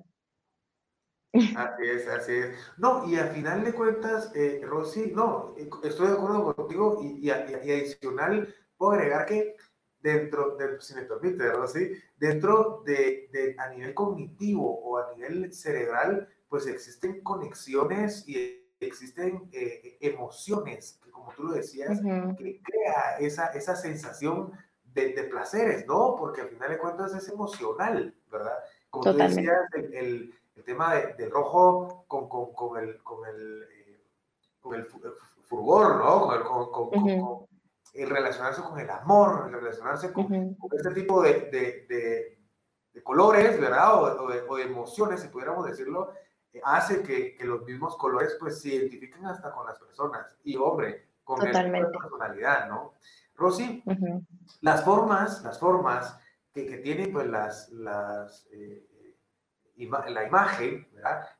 Así 1.33 1.83
es, 1.83 2.07
así 2.07 2.31
es. 2.33 2.55
No, 2.77 3.09
y 3.09 3.15
al 3.15 3.29
final 3.29 3.63
de 3.63 3.73
cuentas, 3.73 4.31
eh, 4.35 4.61
Rosy, 4.63 5.11
no, 5.15 5.55
estoy 5.83 6.07
de 6.07 6.13
acuerdo 6.13 6.55
contigo 6.55 6.99
y, 7.01 7.25
y, 7.25 7.31
adicional 7.31 8.53
puedo 8.77 8.91
agregar 8.91 9.25
que 9.25 9.55
dentro, 10.03 10.55
de, 10.57 10.79
si 10.79 10.93
me 10.93 11.01
permite, 11.01 11.51
Rosy, 11.51 11.93
dentro 12.17 12.83
de, 12.85 13.29
de, 13.31 13.55
a 13.57 13.69
nivel 13.69 13.95
cognitivo 13.95 14.79
o 14.83 14.97
a 14.99 15.13
nivel 15.15 15.51
cerebral, 15.51 16.27
pues 16.47 16.67
existen 16.67 17.21
conexiones 17.21 18.27
y 18.27 18.69
existen 18.79 19.49
eh, 19.51 19.97
emociones, 20.01 20.99
que 21.03 21.09
como 21.09 21.31
tú 21.33 21.45
lo 21.45 21.53
decías, 21.53 21.99
que 22.37 22.61
crea 22.61 23.17
esa, 23.19 23.47
esa 23.47 23.75
sensación 23.75 24.51
de, 24.93 25.13
de, 25.13 25.23
placeres, 25.23 25.87
¿no? 25.87 26.15
Porque 26.15 26.41
al 26.41 26.49
final 26.49 26.69
de 26.69 26.77
cuentas 26.77 27.15
es 27.15 27.27
emocional, 27.29 28.13
¿verdad? 28.29 28.59
Como 28.91 29.05
tú 29.05 29.17
decías, 29.17 29.57
el 29.73 30.33
el 30.55 30.63
tema 30.63 30.95
de, 30.95 31.13
del 31.15 31.31
rojo 31.31 32.05
con, 32.07 32.29
con, 32.29 32.53
con, 32.53 32.77
el, 32.77 33.01
con, 33.03 33.27
el, 33.27 33.63
eh, 33.63 34.01
con 34.61 34.75
el 34.75 34.85
furgor, 35.43 35.97
¿no? 35.97 36.71
Con, 36.71 36.91
con, 36.91 37.47
el 37.93 38.09
relacionarse 38.09 38.61
con 38.61 38.79
el 38.79 38.89
amor, 38.89 39.45
el 39.47 39.53
relacionarse 39.53 40.11
con, 40.11 40.57
este 40.71 40.91
tipo 40.91 41.21
de, 41.21 41.33
de, 41.51 42.37
de, 42.93 43.03
colores, 43.03 43.59
¿verdad? 43.59 44.19
O, 44.19 44.27
de, 44.27 44.63
emociones, 44.63 45.21
si 45.21 45.27
pudiéramos 45.27 45.65
decirlo, 45.65 46.13
eh, 46.51 46.61
hace 46.63 47.03
que, 47.03 47.35
que, 47.35 47.45
los 47.45 47.63
mismos 47.63 47.95
colores 47.97 48.35
pues 48.39 48.61
se 48.61 48.69
identifiquen 48.69 49.25
hasta 49.25 49.51
con 49.51 49.65
las 49.65 49.77
personas. 49.79 50.37
Y 50.43 50.55
hombre, 50.55 51.09
con 51.23 51.39
la 51.39 51.51
personalidad, 51.51 52.67
¿no? 52.67 52.93
Rosy, 53.35 53.83
las 54.61 54.83
formas, 54.83 55.43
las 55.43 55.59
formas 55.59 56.17
que, 56.51 56.65
que 56.67 56.77
tienen 56.77 57.11
pues 57.11 57.27
las, 57.27 57.69
las 57.69 58.47
eh, 58.51 58.87
la 59.75 60.23
imagen, 60.23 60.87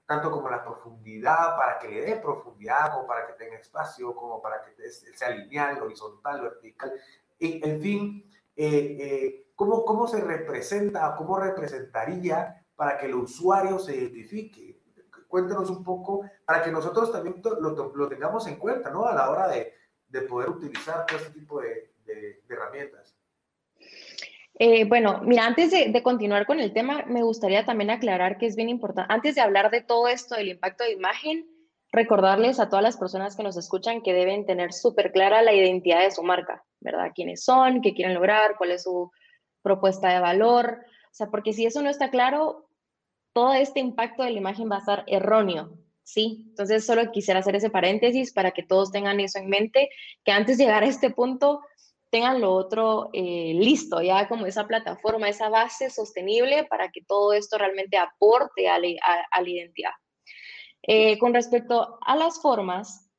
tanto 0.05 0.31
como 0.31 0.49
la 0.49 0.63
profundidad, 0.63 1.55
para 1.55 1.79
que 1.79 1.87
le 1.87 2.01
dé 2.01 2.15
profundidad, 2.17 2.91
como 2.91 3.07
para 3.07 3.27
que 3.27 3.33
tenga 3.33 3.57
espacio, 3.57 4.15
como 4.15 4.41
para 4.41 4.63
que 4.63 4.89
sea 4.89 5.29
lineal, 5.29 5.81
horizontal, 5.81 6.41
vertical, 6.41 6.93
y, 7.39 7.67
en 7.67 7.81
fin, 7.81 8.31
eh, 8.55 8.97
eh, 8.99 9.51
¿cómo, 9.55 9.83
¿cómo 9.85 10.07
se 10.07 10.21
representa, 10.21 11.15
cómo 11.15 11.37
representaría 11.39 12.65
para 12.75 12.97
que 12.97 13.07
el 13.07 13.15
usuario 13.15 13.79
se 13.79 13.95
identifique? 13.95 14.81
Cuéntanos 15.27 15.69
un 15.69 15.83
poco 15.83 16.29
para 16.45 16.63
que 16.63 16.71
nosotros 16.71 17.11
también 17.11 17.41
lo, 17.43 17.93
lo 17.95 18.07
tengamos 18.07 18.47
en 18.47 18.57
cuenta, 18.57 18.91
¿no? 18.91 19.05
A 19.05 19.13
la 19.13 19.29
hora 19.29 19.47
de, 19.47 19.73
de 20.07 20.21
poder 20.21 20.49
utilizar 20.49 21.05
todo 21.05 21.17
este 21.17 21.31
tipo 21.31 21.59
de, 21.59 21.91
de 22.05 22.43
herramientas. 22.49 23.12
Eh, 24.59 24.85
bueno, 24.85 25.21
mira, 25.23 25.45
antes 25.45 25.71
de, 25.71 26.03
continuar 26.03 26.45
con 26.45 26.59
el 26.59 26.73
tema, 26.73 27.03
me 27.07 27.23
gustaría 27.23 27.65
también 27.65 27.89
aclarar 27.89 28.37
que 28.37 28.45
es 28.45 28.55
bien 28.55 28.69
importante, 28.69 29.11
antes 29.11 29.35
de 29.35 29.41
hablar 29.41 29.71
de 29.71 29.81
todo 29.81 30.07
esto 30.07 30.35
del 30.35 30.49
impacto 30.49 30.83
de 30.83 30.93
imagen, 30.93 31.47
recordarles 31.91 32.59
a 32.59 32.69
todas 32.69 32.83
las 32.83 32.97
personas 32.97 33.35
que 33.35 33.43
nos 33.43 33.57
escuchan 33.57 34.01
que 34.01 34.13
deben 34.13 34.45
tener 34.45 34.73
súper 34.73 35.11
clara 35.11 35.41
la 35.41 35.53
identidad 35.53 36.01
de 36.01 36.11
su 36.11 36.23
marca, 36.23 36.63
¿verdad? 36.79 37.11
¿Quiénes 37.13 37.43
son? 37.43 37.81
¿Qué 37.81 37.93
quieren 37.93 38.13
lograr? 38.15 38.55
¿Cuál 38.57 38.71
es 38.71 38.83
su 38.83 39.11
propuesta 39.61 40.09
de 40.09 40.19
valor? 40.19 40.79
O 41.11 41.13
sea, 41.15 41.27
porque 41.27 41.53
si 41.53 41.65
eso 41.65 41.81
no 41.81 41.89
está 41.89 42.09
claro, 42.09 42.67
todo 43.33 43.53
este 43.53 43.79
impacto 43.79 44.23
de 44.23 44.31
la 44.31 44.39
imagen 44.39 44.69
va 44.71 44.77
a 44.77 44.79
estar 44.79 45.03
erróneo, 45.07 45.77
¿sí? 46.03 46.45
Entonces, 46.49 46.85
solo 46.85 47.11
quisiera 47.11 47.39
hacer 47.39 47.55
ese 47.55 47.69
paréntesis 47.69 48.33
para 48.33 48.51
que 48.51 48.63
todos 48.63 48.91
tengan 48.91 49.19
eso 49.19 49.39
en 49.39 49.49
mente, 49.49 49.89
que 50.23 50.31
antes 50.31 50.57
de 50.57 50.65
llegar 50.65 50.83
a 50.83 50.87
este 50.87 51.09
punto, 51.09 51.61
tengan 52.13 52.41
lo 52.41 52.53
otro 52.53 53.09
eh, 53.11 53.53
listo, 53.55 53.99
ya 53.99 54.27
como 54.27 54.45
esa 54.45 54.67
plataforma, 54.67 55.29
esa 55.29 55.49
base 55.49 55.89
sostenible 55.89 56.63
para 56.65 56.91
que 56.91 57.01
todo 57.01 57.33
esto 57.33 57.57
realmente 57.57 57.97
aporte 57.97 58.69
a, 58.69 58.77
la 58.77 59.49
identidad. 59.49 59.93
Eh, 60.83 61.17
con 61.17 61.33
respecto 61.33 61.97
a 62.05 62.15
las 62.15 62.39
formas, 62.39 63.09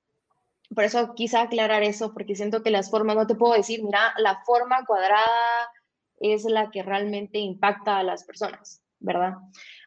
por 0.72 0.84
eso 0.84 1.12
quise 1.16 1.38
aclarar 1.38 1.82
eso, 1.82 2.14
porque 2.14 2.36
siento 2.36 2.62
que 2.62 2.70
las 2.70 2.88
formas, 2.88 3.16
no 3.16 3.26
te 3.26 3.34
puedo 3.34 3.54
decir, 3.54 3.82
mira, 3.82 4.14
la 4.18 4.44
forma 4.46 4.86
cuadrada 4.86 5.26
es 6.20 6.44
la 6.44 6.70
que 6.70 6.84
realmente 6.84 7.40
impacta 7.40 7.98
a 7.98 8.04
las 8.04 8.22
personas, 8.22 8.80
¿verdad? 9.00 9.32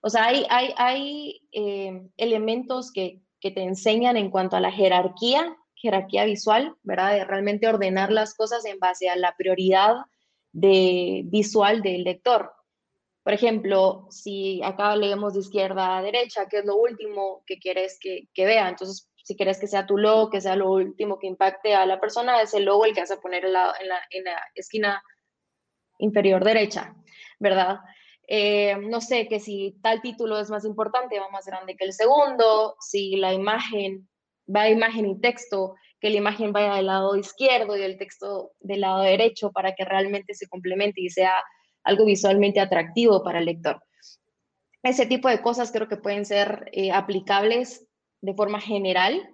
O 0.02 0.10
sea, 0.10 0.26
hay, 0.26 0.46
hay, 0.50 0.74
hay 0.76 1.48
eh, 1.54 2.10
elementos 2.18 2.92
que, 2.92 3.22
que 3.40 3.52
te 3.52 3.64
enseñan 3.64 4.18
en 4.18 4.32
cuanto 4.32 4.58
a 4.58 4.60
la 4.60 4.72
jerarquía 4.74 5.56
jerarquía 5.82 6.26
visual, 6.26 6.76
¿verdad? 6.84 7.14
De 7.14 7.26
realmente 7.26 7.68
ordenar 7.68 8.12
las 8.12 8.36
cosas 8.36 8.66
en 8.66 8.80
base 8.80 9.10
a 9.10 9.16
la 9.16 9.36
prioridad 9.38 9.96
de, 10.52 11.22
visual 11.26 11.82
del 11.82 12.04
lector. 12.04 12.52
Por 13.24 13.34
ejemplo, 13.34 14.08
si 14.10 14.62
acá 14.64 14.96
leemos 14.96 15.34
de 15.34 15.42
izquierda 15.42 15.98
a 15.98 16.02
derecha, 16.02 16.48
¿qué 16.50 16.60
es 16.60 16.66
lo 16.66 16.78
último 16.78 17.44
que 17.46 17.60
quieres 17.60 18.00
que, 18.00 18.28
vea? 18.38 18.70
Entonces, 18.70 19.10
si 19.24 19.36
quieres 19.36 19.60
que 19.60 19.68
sea 19.68 19.86
tu 19.86 19.98
logo, 19.98 20.30
que 20.30 20.42
sea 20.42 20.56
lo 20.56 20.72
último 20.72 21.20
que 21.20 21.28
impacte 21.28 21.76
a 21.76 21.86
la 21.86 22.00
persona, 22.00 22.42
es 22.42 22.54
el 22.54 22.64
logo 22.64 22.86
el 22.86 22.94
que 22.94 23.02
vas 23.02 23.12
a 23.12 23.20
poner 23.20 23.46
en 23.46 23.54
la 23.54 23.72
esquina 24.56 25.04
inferior 26.00 26.44
derecha, 26.44 26.96
¿verdad? 27.40 27.80
Eh, 28.28 28.76
no 28.78 29.00
sé, 29.00 29.28
que 29.28 29.40
si 29.40 29.78
tal 29.82 30.02
título 30.02 30.40
es 30.40 30.50
más 30.50 30.66
importante, 30.66 31.20
va 31.20 31.30
más 31.30 31.46
grande 31.46 31.78
que 31.78 31.86
el 31.86 31.94
segundo, 31.94 32.76
si 32.80 33.16
la 33.16 33.34
imagen 33.34 34.10
va 34.54 34.70
imagen 34.70 35.06
y 35.06 35.20
texto, 35.20 35.76
que 36.00 36.10
la 36.10 36.18
imagen 36.18 36.54
vaya 36.54 36.76
del 36.76 36.88
lado 36.88 37.16
izquierdo 37.16 37.78
y 37.78 37.82
el 37.82 37.98
texto 37.98 38.52
del 38.60 38.82
lado 38.82 39.02
derecho 39.02 39.52
para 39.52 39.74
que 39.74 39.86
realmente 39.86 40.34
se 40.34 40.48
complemente 40.48 41.02
y 41.02 41.10
sea 41.10 41.44
algo 41.84 42.06
visualmente 42.06 42.60
atractivo 42.60 43.24
para 43.24 43.40
el 43.40 43.46
lector. 43.46 43.82
Ese 44.84 45.06
tipo 45.06 45.28
de 45.28 45.42
cosas 45.42 45.72
creo 45.72 45.88
que 45.88 45.98
pueden 45.98 46.26
ser 46.26 46.70
eh, 46.72 46.92
aplicables 46.92 47.88
de 48.22 48.34
forma 48.34 48.60
general, 48.60 49.28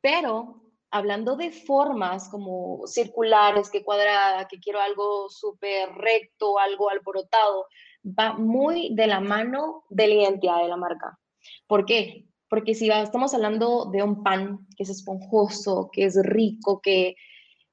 pero 0.00 0.62
hablando 0.90 1.36
de 1.36 1.52
formas 1.52 2.28
como 2.28 2.86
circulares, 2.86 3.70
que 3.70 3.84
cuadrada, 3.84 4.48
que 4.48 4.58
quiero 4.58 4.80
algo 4.80 5.28
súper 5.28 5.90
recto, 5.94 6.58
algo 6.58 6.90
alborotado, 6.90 7.66
va 8.04 8.34
muy 8.34 8.94
de 8.94 9.06
la 9.06 9.20
mano 9.20 9.84
de 9.88 10.08
la 10.08 10.14
identidad 10.14 10.62
de 10.62 10.68
la 10.68 10.76
marca. 10.76 11.18
¿Por 11.66 11.84
qué? 11.84 12.26
Porque 12.50 12.74
si 12.74 12.90
estamos 12.90 13.32
hablando 13.32 13.86
de 13.86 14.02
un 14.02 14.24
pan 14.24 14.66
que 14.76 14.82
es 14.82 14.90
esponjoso, 14.90 15.88
que 15.92 16.04
es 16.04 16.20
rico, 16.20 16.80
que, 16.82 17.14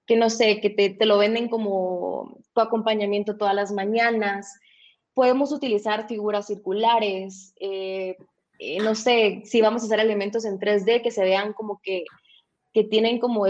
que 0.05 0.15
no 0.15 0.29
sé, 0.29 0.61
que 0.61 0.69
te, 0.69 1.05
lo 1.05 1.17
venden 1.17 1.49
como 1.49 2.37
tu 2.53 2.61
acompañamiento 2.61 3.37
todas 3.37 3.55
las 3.55 3.71
mañanas, 3.71 4.59
podemos 5.15 5.51
utilizar 5.51 6.07
figuras 6.07 6.45
circulares, 6.45 7.55
eh, 7.59 8.17
eh, 8.59 8.77
no 8.79 8.93
sé, 8.93 9.41
si 9.45 9.61
vamos 9.61 9.81
a 9.81 9.85
hacer 9.87 9.99
elementos 9.99 10.45
en 10.45 10.59
3D 10.59 11.01
que 11.01 11.11
se 11.11 11.23
vean 11.23 11.53
como 11.53 11.81
que, 11.81 12.05
que 12.71 12.83
tienen 12.83 13.17
como 13.17 13.45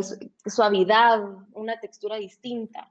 suavidad, 0.45 1.21
una 1.51 1.77
textura 1.81 2.15
distinta. 2.15 2.89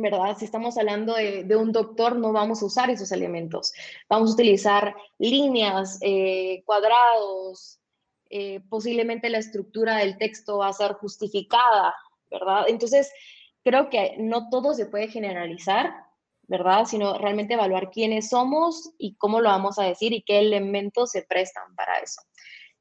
¿Verdad? 0.00 0.36
Si 0.38 0.44
estamos 0.44 0.76
hablando 0.78 1.14
de, 1.14 1.56
un 1.56 1.72
doctor, 1.72 2.16
no 2.16 2.32
vamos 2.32 2.62
a 2.62 2.66
usar 2.66 2.90
esos 2.90 3.12
elementos. 3.12 3.72
Vamos 4.08 4.30
a 4.30 4.34
utilizar 4.34 4.94
líneas, 5.18 5.98
eh, 6.00 6.62
cuadrados, 6.64 7.80
eh, 8.28 8.60
posiblemente 8.68 9.28
la 9.28 9.38
estructura 9.38 9.96
del 9.96 10.16
texto 10.16 10.58
va 10.58 10.68
a 10.68 10.72
ser 10.72 10.92
justificada, 10.94 11.94
¿verdad? 12.30 12.64
Entonces, 12.68 13.12
creo 13.64 13.90
que 13.90 14.16
no 14.18 14.48
todo 14.50 14.74
se 14.74 14.86
puede 14.86 15.08
generalizar, 15.08 15.92
¿verdad? 16.42 16.84
Sino 16.84 17.18
realmente 17.18 17.54
evaluar 17.54 17.90
quiénes 17.90 18.30
somos 18.30 18.92
y 18.98 19.16
cómo 19.16 19.40
lo 19.40 19.48
vamos 19.48 19.78
a 19.78 19.84
decir 19.84 20.12
y 20.12 20.22
qué 20.22 20.38
elementos 20.38 21.10
se 21.10 21.22
prestan 21.22 21.74
para 21.74 21.98
eso. 21.98 22.22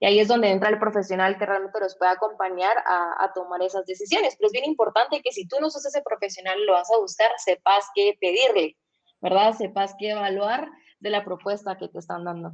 Y 0.02 0.06
ahí 0.06 0.20
es 0.20 0.30
donde 0.30 0.50
entra 0.50 0.70
el 0.70 0.80
profesional 0.80 1.38
que 1.38 1.46
realmente 1.46 1.80
los 1.80 1.98
puede 1.98 2.12
acompañar 2.12 2.78
a, 2.86 3.32
tomar 3.36 3.62
esas 3.62 3.86
decisiones. 3.86 4.36
Pero 4.38 4.48
es 4.48 4.54
bien 4.54 4.66
importante 4.66 5.22
que 5.22 5.34
si 5.34 5.46
tú 5.46 5.58
no 5.60 5.70
sos 5.70 5.86
ese 5.86 6.02
profesional, 6.02 6.58
lo 6.66 6.74
vas 6.74 6.90
a 6.92 7.00
buscar, 7.00 7.30
sepas 7.38 7.86
qué 7.94 8.18
pedirle, 8.20 8.78
¿verdad? 9.22 9.54
Sepas 9.58 9.94
qué 10.00 10.12
evaluar 10.12 10.70
de 11.02 11.10
la 11.10 11.26
propuesta 11.26 11.78
que 11.78 11.90
te 11.90 12.00
están 12.00 12.24
dando. 12.24 12.52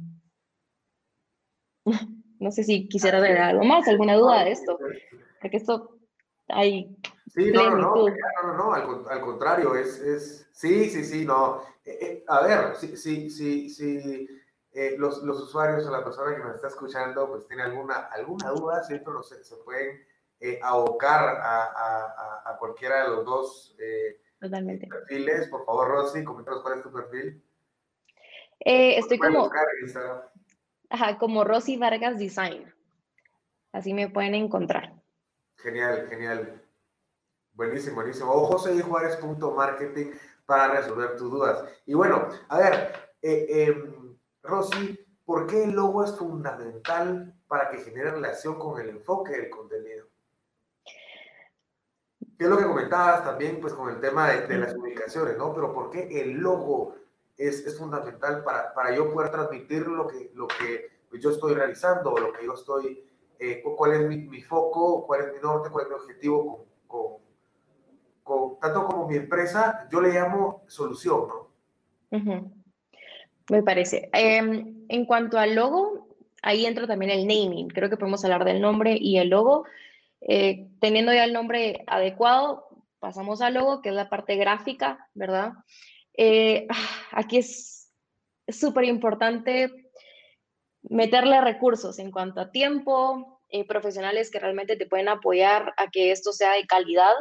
No 2.38 2.50
sé 2.50 2.64
si 2.64 2.86
quisiera 2.86 3.18
ver 3.18 3.38
algo 3.38 3.64
más, 3.64 3.88
alguna 3.88 4.14
duda 4.14 4.44
de 4.44 4.50
esto. 4.50 4.78
Porque 5.40 5.56
esto 5.56 5.96
hay. 6.48 6.94
Sí, 7.28 7.50
no, 7.50 7.70
no, 7.70 7.78
no, 7.78 8.06
no, 8.44 8.54
no, 8.58 8.74
al, 8.74 9.22
contrario, 9.22 9.74
es, 9.74 9.98
es, 10.00 10.46
sí, 10.52 10.90
sí, 10.90 11.02
sí, 11.02 11.24
no. 11.24 11.62
Eh, 11.82 11.98
eh, 11.98 12.24
a 12.28 12.42
ver, 12.42 12.76
sí, 12.76 12.94
sí, 12.94 13.30
sí, 13.30 13.70
sí 13.70 14.28
eh, 14.78 14.94
los, 14.98 15.22
los, 15.22 15.40
usuarios 15.40 15.86
o 15.86 15.90
la 15.90 16.04
persona 16.04 16.36
que 16.36 16.42
nos 16.42 16.56
está 16.56 16.68
escuchando 16.68 17.30
pues 17.30 17.46
tiene 17.46 17.62
alguna, 17.62 17.94
alguna 18.12 18.50
duda, 18.50 18.84
siempre 18.84 19.14
se 19.22 19.56
pueden 19.64 20.06
eh, 20.38 20.60
abocar 20.62 21.28
a, 21.40 21.64
a, 21.64 22.42
a, 22.44 22.58
cualquiera 22.58 23.04
de 23.04 23.08
los 23.08 23.24
dos 23.24 23.74
eh, 23.78 24.20
perfiles. 24.38 25.48
Por 25.48 25.64
favor, 25.64 25.88
Rosy, 25.88 26.22
coméntanos 26.22 26.60
cuál 26.60 26.76
es 26.76 26.82
tu 26.82 26.92
perfil. 26.92 27.42
estoy 28.60 29.18
como, 29.18 29.50
ajá, 30.90 31.16
como 31.16 31.42
Rosy 31.42 31.78
Vargas 31.78 32.18
Design. 32.18 32.70
Así 33.72 33.94
me 33.94 34.10
pueden 34.10 34.34
encontrar. 34.34 34.92
Genial, 35.56 36.06
genial. 36.10 36.62
Buenísimo, 37.54 37.94
buenísimo. 37.94 38.30
O 38.30 38.44
josejuárez.marketing 38.44 40.12
para 40.44 40.74
resolver 40.74 41.16
tus 41.16 41.30
dudas. 41.30 41.64
Y 41.86 41.94
bueno, 41.94 42.28
a 42.48 42.58
ver, 42.58 42.92
eh, 43.22 43.46
em, 43.48 44.05
Rosy, 44.46 44.98
¿por 45.24 45.46
qué 45.46 45.64
el 45.64 45.72
logo 45.72 46.04
es 46.04 46.16
fundamental 46.16 47.34
para 47.48 47.70
que 47.70 47.78
genere 47.78 48.12
relación 48.12 48.58
con 48.58 48.80
el 48.80 48.90
enfoque 48.90 49.32
del 49.32 49.50
contenido? 49.50 50.06
¿Qué 52.38 52.44
es 52.44 52.50
lo 52.50 52.58
que 52.58 52.66
comentabas 52.66 53.24
también 53.24 53.60
pues, 53.60 53.72
con 53.72 53.88
el 53.88 54.00
tema 54.00 54.30
de, 54.30 54.58
las 54.58 54.74
comunicaciones, 54.74 55.38
¿no? 55.38 55.54
Pero 55.54 55.72
¿por 55.72 55.90
qué 55.90 56.20
el 56.20 56.32
logo 56.32 56.96
es, 57.36 57.66
es 57.66 57.78
fundamental 57.78 58.44
para, 58.44 58.74
para, 58.74 58.94
yo 58.94 59.12
poder 59.12 59.30
transmitir 59.30 59.86
lo 59.86 60.06
que, 60.06 60.30
lo 60.34 60.46
que 60.46 60.90
yo 61.18 61.30
estoy 61.30 61.54
realizando 61.54 62.12
o 62.12 62.18
lo 62.18 62.32
que 62.32 62.44
yo 62.44 62.52
estoy, 62.52 63.04
eh, 63.38 63.62
cuál 63.76 63.92
es 63.92 64.06
mi, 64.06 64.18
mi, 64.18 64.42
foco, 64.42 65.06
cuál 65.06 65.22
es 65.22 65.32
mi 65.32 65.40
norte, 65.40 65.70
cuál 65.70 65.84
es 65.84 65.90
mi 65.90 65.94
objetivo 65.96 66.66
con, 66.86 67.16
con, 68.22 68.58
tanto 68.60 68.86
como 68.86 69.08
mi 69.08 69.16
empresa, 69.16 69.88
yo 69.90 70.00
le 70.00 70.10
llamo 70.10 70.62
solución, 70.66 71.28
¿no? 71.28 72.55
Me 73.48 73.62
parece. 73.62 74.10
Em, 74.12 74.84
en 74.88 75.04
cuanto 75.04 75.38
al 75.38 75.54
logo, 75.54 76.08
ahí 76.42 76.66
entra 76.66 76.86
también 76.86 77.10
el 77.10 77.26
naming. 77.26 77.68
Creo 77.68 77.88
que 77.88 77.96
podemos 77.96 78.24
hablar 78.24 78.44
del 78.44 78.60
nombre 78.60 78.96
y 79.00 79.18
el 79.18 79.28
logo. 79.28 79.64
Eh, 80.20 80.66
teniendo 80.80 81.12
ya 81.12 81.24
el 81.24 81.32
nombre 81.32 81.84
adecuado, 81.86 82.66
pasamos 82.98 83.40
al 83.40 83.54
logo, 83.54 83.82
que 83.82 83.90
es 83.90 83.94
la 83.94 84.08
parte 84.08 84.36
gráfica, 84.36 85.08
¿verdad? 85.14 85.52
Eh, 86.16 86.66
aquí 87.12 87.38
es 87.38 87.92
súper 88.48 88.84
importante 88.84 89.70
meterle 90.82 91.40
recursos 91.40 91.98
en 91.98 92.10
cuanto 92.10 92.40
a 92.40 92.50
tiempo, 92.50 93.40
eh, 93.48 93.64
profesionales 93.64 94.30
que 94.30 94.40
realmente 94.40 94.76
te 94.76 94.86
pueden 94.86 95.08
apoyar 95.08 95.72
a 95.76 95.88
que 95.90 96.10
esto 96.10 96.32
sea 96.32 96.52
de 96.52 96.66
calidad 96.66 97.14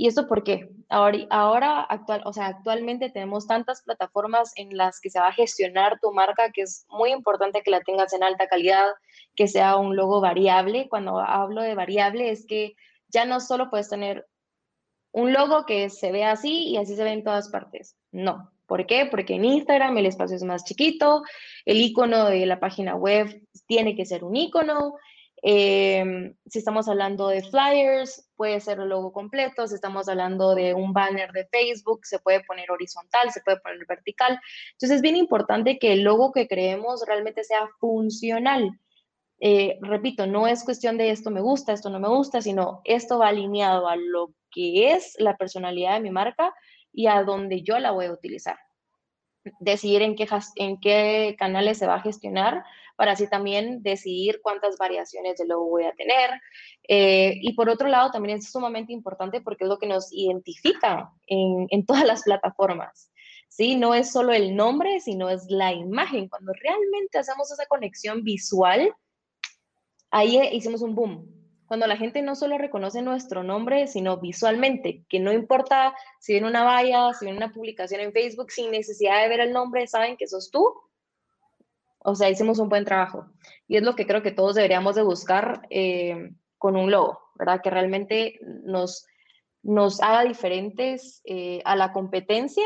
¿Y 0.00 0.06
esto 0.06 0.28
por 0.28 0.44
qué? 0.44 0.70
Ahora, 0.88 1.18
ahora 1.28 1.80
actual, 1.80 2.22
o 2.24 2.32
sea, 2.32 2.46
actualmente 2.46 3.10
tenemos 3.10 3.48
tantas 3.48 3.82
plataformas 3.82 4.52
en 4.54 4.76
las 4.76 5.00
que 5.00 5.10
se 5.10 5.18
va 5.18 5.26
a 5.26 5.32
gestionar 5.32 5.98
tu 6.00 6.12
marca 6.12 6.52
que 6.52 6.62
es 6.62 6.86
muy 6.88 7.10
importante 7.10 7.62
que 7.62 7.72
la 7.72 7.80
tengas 7.80 8.12
en 8.12 8.22
alta 8.22 8.46
calidad, 8.46 8.86
que 9.34 9.48
sea 9.48 9.76
un 9.76 9.96
logo 9.96 10.20
variable. 10.20 10.86
Cuando 10.88 11.18
hablo 11.18 11.62
de 11.62 11.74
variable 11.74 12.30
es 12.30 12.46
que 12.46 12.76
ya 13.08 13.24
no 13.24 13.40
solo 13.40 13.70
puedes 13.70 13.88
tener 13.88 14.24
un 15.10 15.32
logo 15.32 15.66
que 15.66 15.90
se 15.90 16.12
ve 16.12 16.24
así 16.24 16.68
y 16.68 16.76
así 16.76 16.94
se 16.94 17.02
ve 17.02 17.12
en 17.12 17.24
todas 17.24 17.48
partes. 17.48 17.96
No. 18.12 18.52
¿Por 18.66 18.86
qué? 18.86 19.06
Porque 19.06 19.34
en 19.34 19.46
Instagram 19.46 19.98
el 19.98 20.06
espacio 20.06 20.36
es 20.36 20.44
más 20.44 20.64
chiquito, 20.64 21.22
el 21.64 21.80
icono 21.80 22.26
de 22.26 22.46
la 22.46 22.60
página 22.60 22.94
web 22.94 23.42
tiene 23.66 23.96
que 23.96 24.06
ser 24.06 24.22
un 24.22 24.36
icono, 24.36 24.94
Em, 25.42 26.34
si 26.46 26.58
estamos 26.58 26.88
hablando 26.88 27.28
de 27.28 27.42
flyers, 27.42 28.28
puede 28.36 28.60
ser 28.60 28.80
el 28.80 28.88
logo 28.88 29.12
completo. 29.12 29.66
Si 29.66 29.74
estamos 29.74 30.08
hablando 30.08 30.54
de 30.54 30.74
un 30.74 30.92
banner 30.92 31.30
de 31.32 31.46
Facebook, 31.46 32.00
se 32.04 32.18
puede 32.18 32.42
poner 32.44 32.70
horizontal, 32.70 33.30
se 33.30 33.40
puede 33.42 33.60
poner 33.60 33.86
vertical. 33.86 34.40
Entonces 34.72 34.96
es 34.96 35.02
bien 35.02 35.16
importante 35.16 35.78
que 35.78 35.92
el 35.92 36.02
logo 36.02 36.32
que 36.32 36.48
creemos 36.48 37.04
realmente 37.06 37.44
sea 37.44 37.68
funcional. 37.78 38.78
Eh, 39.40 39.78
repito, 39.82 40.26
no 40.26 40.48
es 40.48 40.64
cuestión 40.64 40.98
de 40.98 41.10
esto 41.10 41.30
me 41.30 41.40
gusta, 41.40 41.72
esto 41.72 41.90
no 41.90 42.00
me 42.00 42.08
gusta, 42.08 42.40
sino 42.40 42.80
esto 42.84 43.18
va 43.18 43.28
alineado 43.28 43.86
a 43.86 43.94
lo 43.96 44.34
que 44.50 44.92
es 44.92 45.14
la 45.18 45.36
personalidad 45.36 45.94
de 45.94 46.00
mi 46.00 46.10
marca 46.10 46.52
y 46.92 47.06
a 47.06 47.22
donde 47.22 47.62
yo 47.62 47.78
la 47.78 47.92
voy 47.92 48.06
a 48.06 48.12
utilizar. 48.12 48.58
Decidir 49.60 50.02
en 50.02 50.16
qué, 50.16 50.26
en 50.56 50.80
qué 50.80 51.36
canales 51.38 51.78
se 51.78 51.86
va 51.86 51.94
a 51.96 52.02
gestionar 52.02 52.64
para 52.98 53.12
así 53.12 53.28
también 53.28 53.80
decidir 53.80 54.40
cuántas 54.42 54.76
variaciones 54.76 55.38
de 55.38 55.46
logo 55.46 55.68
voy 55.68 55.84
a 55.84 55.92
tener. 55.92 56.30
Eh, 56.88 57.34
y 57.40 57.52
por 57.52 57.68
otro 57.68 57.86
lado, 57.86 58.10
también 58.10 58.38
es 58.38 58.50
sumamente 58.50 58.92
importante 58.92 59.40
porque 59.40 59.62
es 59.62 59.68
lo 59.68 59.78
que 59.78 59.86
nos 59.86 60.12
identifica 60.12 61.12
en, 61.28 61.68
en 61.70 61.86
todas 61.86 62.04
las 62.04 62.24
plataformas. 62.24 63.12
¿sí? 63.46 63.76
No 63.76 63.94
es 63.94 64.10
solo 64.10 64.32
el 64.32 64.56
nombre, 64.56 64.98
sino 64.98 65.30
es 65.30 65.46
la 65.48 65.72
imagen. 65.72 66.28
Cuando 66.28 66.52
realmente 66.54 67.18
hacemos 67.18 67.52
esa 67.52 67.66
conexión 67.66 68.24
visual, 68.24 68.92
ahí 70.10 70.36
hicimos 70.50 70.82
un 70.82 70.96
boom. 70.96 71.32
Cuando 71.68 71.86
la 71.86 71.96
gente 71.96 72.20
no 72.22 72.34
solo 72.34 72.58
reconoce 72.58 73.00
nuestro 73.00 73.44
nombre, 73.44 73.86
sino 73.86 74.16
visualmente, 74.16 75.04
que 75.08 75.20
no 75.20 75.32
importa 75.32 75.94
si 76.18 76.32
viene 76.32 76.48
una 76.48 76.64
valla, 76.64 77.12
si 77.12 77.26
viene 77.26 77.38
una 77.38 77.52
publicación 77.52 78.00
en 78.00 78.12
Facebook, 78.12 78.50
sin 78.50 78.72
necesidad 78.72 79.22
de 79.22 79.28
ver 79.28 79.38
el 79.38 79.52
nombre, 79.52 79.86
saben 79.86 80.16
que 80.16 80.26
sos 80.26 80.50
tú, 80.50 80.74
o 82.08 82.14
sea, 82.14 82.30
hicimos 82.30 82.58
un 82.58 82.68
buen 82.68 82.84
trabajo. 82.84 83.26
Y 83.66 83.76
es 83.76 83.82
lo 83.82 83.94
que 83.94 84.06
creo 84.06 84.22
que 84.22 84.32
todos 84.32 84.54
deberíamos 84.54 84.94
de 84.94 85.02
buscar 85.02 85.66
eh, 85.70 86.30
con 86.56 86.76
un 86.76 86.90
logo, 86.90 87.20
¿verdad? 87.34 87.60
Que 87.62 87.70
realmente 87.70 88.38
nos, 88.42 89.06
nos 89.62 90.00
haga 90.00 90.24
diferentes 90.24 91.20
eh, 91.24 91.60
a 91.64 91.76
la 91.76 91.92
competencia 91.92 92.64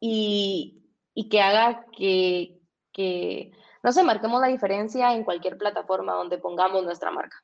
y, 0.00 0.82
y 1.14 1.28
que 1.28 1.42
haga 1.42 1.84
que, 1.96 2.58
que, 2.92 3.52
no 3.82 3.92
sé, 3.92 4.02
marquemos 4.02 4.40
la 4.40 4.48
diferencia 4.48 5.14
en 5.14 5.24
cualquier 5.24 5.58
plataforma 5.58 6.14
donde 6.14 6.38
pongamos 6.38 6.82
nuestra 6.82 7.10
marca. 7.10 7.36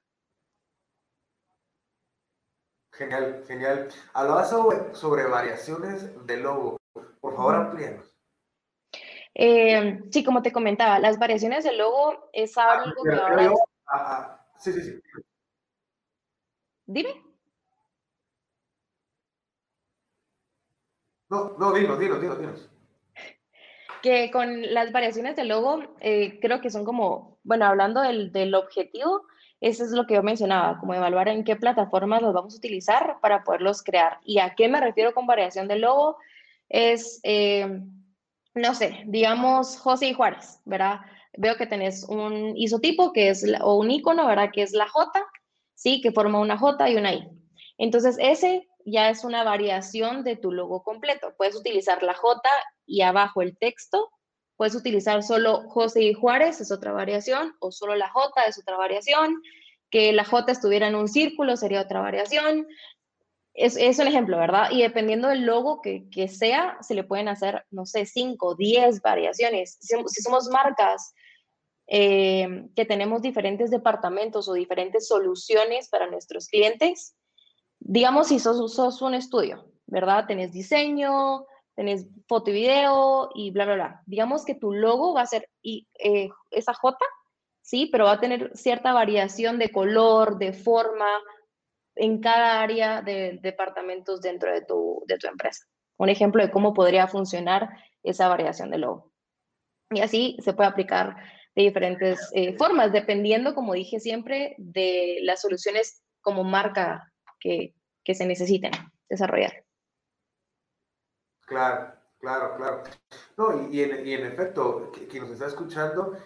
Genial, 2.92 3.44
genial. 3.46 3.88
Hablabas 4.14 4.48
sobre, 4.48 4.94
sobre 4.94 5.26
variaciones 5.26 6.26
de 6.26 6.38
logo. 6.38 6.78
Por 7.20 7.36
favor, 7.36 7.54
amplíenos. 7.54 8.15
Eh, 9.38 10.00
sí, 10.10 10.24
como 10.24 10.40
te 10.40 10.50
comentaba, 10.50 10.98
las 10.98 11.18
variaciones 11.18 11.62
del 11.62 11.76
logo 11.76 12.30
es 12.32 12.56
ah, 12.56 12.80
algo 12.80 13.02
que 13.04 13.12
ahora... 13.12 13.52
Ah, 13.86 13.92
ah, 13.92 14.46
sí, 14.56 14.72
sí, 14.72 14.80
sí. 14.80 15.00
Dime. 16.86 17.22
No, 21.28 21.54
no, 21.58 21.72
dinos, 21.74 21.98
dinos, 21.98 22.18
dinos, 22.18 22.38
dinos. 22.38 22.70
Que 24.00 24.30
con 24.30 24.72
las 24.72 24.90
variaciones 24.90 25.36
del 25.36 25.48
logo, 25.48 25.82
eh, 26.00 26.38
creo 26.40 26.62
que 26.62 26.70
son 26.70 26.86
como, 26.86 27.38
bueno, 27.44 27.66
hablando 27.66 28.00
del, 28.00 28.32
del, 28.32 28.54
objetivo, 28.54 29.26
eso 29.60 29.84
es 29.84 29.90
lo 29.90 30.06
que 30.06 30.14
yo 30.14 30.22
mencionaba, 30.22 30.78
como 30.78 30.94
evaluar 30.94 31.28
en 31.28 31.44
qué 31.44 31.56
plataformas 31.56 32.22
los 32.22 32.32
vamos 32.32 32.54
a 32.54 32.56
utilizar 32.56 33.18
para 33.20 33.44
poderlos 33.44 33.82
crear. 33.82 34.18
¿Y 34.24 34.38
a 34.38 34.54
qué 34.54 34.68
me 34.68 34.80
refiero 34.80 35.12
con 35.12 35.26
variación 35.26 35.68
del 35.68 35.82
logo? 35.82 36.16
Es... 36.70 37.20
Eh, 37.22 37.82
no 38.56 38.74
sé, 38.74 39.02
digamos 39.06 39.78
José 39.78 40.08
y 40.08 40.14
Juárez, 40.14 40.60
¿verdad? 40.64 41.00
Veo 41.36 41.56
que 41.56 41.66
tenés 41.66 42.04
un 42.04 42.56
isotipo 42.56 43.12
que 43.12 43.28
es, 43.28 43.44
o 43.60 43.74
un 43.76 43.90
icono, 43.90 44.26
¿verdad? 44.26 44.50
Que 44.52 44.62
es 44.62 44.72
la 44.72 44.88
J, 44.88 45.12
¿sí? 45.74 46.00
Que 46.00 46.10
forma 46.10 46.40
una 46.40 46.56
J 46.56 46.88
y 46.88 46.96
una 46.96 47.12
I. 47.12 47.28
Entonces, 47.76 48.16
ese 48.18 48.66
ya 48.86 49.10
es 49.10 49.24
una 49.24 49.44
variación 49.44 50.24
de 50.24 50.36
tu 50.36 50.52
logo 50.52 50.82
completo. 50.82 51.34
Puedes 51.36 51.54
utilizar 51.54 52.02
la 52.02 52.14
J 52.14 52.40
y 52.86 53.02
abajo 53.02 53.42
el 53.42 53.58
texto. 53.58 54.10
Puedes 54.56 54.74
utilizar 54.74 55.22
solo 55.22 55.68
José 55.68 56.04
y 56.04 56.14
Juárez, 56.14 56.62
es 56.62 56.72
otra 56.72 56.92
variación, 56.92 57.54
o 57.60 57.70
solo 57.70 57.94
la 57.94 58.08
J 58.08 58.44
es 58.44 58.58
otra 58.58 58.78
variación. 58.78 59.42
Que 59.90 60.14
la 60.14 60.24
J 60.24 60.50
estuviera 60.50 60.88
en 60.88 60.94
un 60.94 61.08
círculo 61.08 61.58
sería 61.58 61.82
otra 61.82 62.00
variación 62.00 62.66
es, 63.56 63.98
un 63.98 64.06
ejemplo, 64.06 64.36
¿verdad? 64.36 64.68
Y 64.70 64.82
dependiendo 64.82 65.28
del 65.28 65.46
logo 65.46 65.80
que, 65.80 66.28
sea, 66.28 66.76
se 66.82 66.94
le 66.94 67.04
pueden 67.04 67.28
hacer, 67.28 67.64
no 67.70 67.86
sé, 67.86 68.04
5, 68.04 68.54
10 68.54 69.00
variaciones. 69.00 69.78
Si, 69.80 70.22
somos 70.22 70.48
marcas 70.48 71.14
eh, 71.86 72.66
que 72.76 72.84
tenemos 72.84 73.22
diferentes 73.22 73.70
departamentos 73.70 74.48
o 74.48 74.52
diferentes 74.52 75.08
soluciones 75.08 75.88
para 75.88 76.06
nuestros 76.10 76.48
clientes, 76.48 77.16
digamos 77.78 78.28
si 78.28 78.38
sos, 78.38 78.74
sos 78.74 79.00
un 79.00 79.14
estudio, 79.14 79.70
¿verdad? 79.86 80.26
Tenés 80.26 80.52
diseño, 80.52 81.46
tenés 81.74 82.06
foto 82.28 82.50
y 82.50 82.54
video 82.54 83.30
y 83.34 83.52
bla, 83.52 83.64
bla, 83.64 83.74
bla. 83.74 84.02
Digamos 84.04 84.44
que 84.44 84.54
tu 84.54 84.72
logo 84.72 85.14
va 85.14 85.22
a 85.22 85.26
ser 85.26 85.48
y, 85.62 85.88
eh, 85.98 86.28
esa 86.50 86.74
J, 86.74 86.98
sí, 87.62 87.88
pero 87.90 88.04
va 88.04 88.12
a 88.12 88.20
tener 88.20 88.50
cierta 88.54 88.92
variación 88.92 89.58
de 89.58 89.70
color, 89.70 90.36
de 90.36 90.52
forma, 90.52 91.08
en 91.96 92.20
cada 92.20 92.62
área 92.62 93.02
de 93.02 93.38
departamentos 93.42 94.20
dentro 94.20 94.52
de 94.52 94.62
tu, 94.62 95.02
de 95.06 95.18
tu 95.18 95.26
empresa. 95.26 95.64
Un 95.98 96.10
ejemplo 96.10 96.42
de 96.42 96.50
cómo 96.50 96.74
podría 96.74 97.06
funcionar 97.08 97.70
esa 98.02 98.28
variación 98.28 98.70
de 98.70 98.78
logo. 98.78 99.12
Y 99.90 100.00
así 100.00 100.36
se 100.42 100.52
puede 100.52 100.68
aplicar 100.68 101.16
de 101.54 101.62
diferentes 101.62 102.30
eh, 102.34 102.56
formas, 102.56 102.92
dependiendo, 102.92 103.54
como 103.54 103.72
dije 103.72 103.98
siempre, 103.98 104.54
de 104.58 105.20
las 105.22 105.40
soluciones 105.40 106.02
como 106.20 106.44
marca 106.44 107.12
que, 107.40 107.74
que 108.04 108.14
se 108.14 108.26
necesiten 108.26 108.72
desarrollar. 109.08 109.64
Claro, 111.46 111.94
claro, 112.18 112.56
claro. 112.56 112.82
No, 113.36 113.70
y, 113.70 113.82
en, 113.82 114.06
y 114.06 114.12
en, 114.12 114.26
efecto, 114.26 114.92
quien 115.08 115.22
nos 115.22 115.32
está 115.32 115.46
escuchando, 115.46 116.16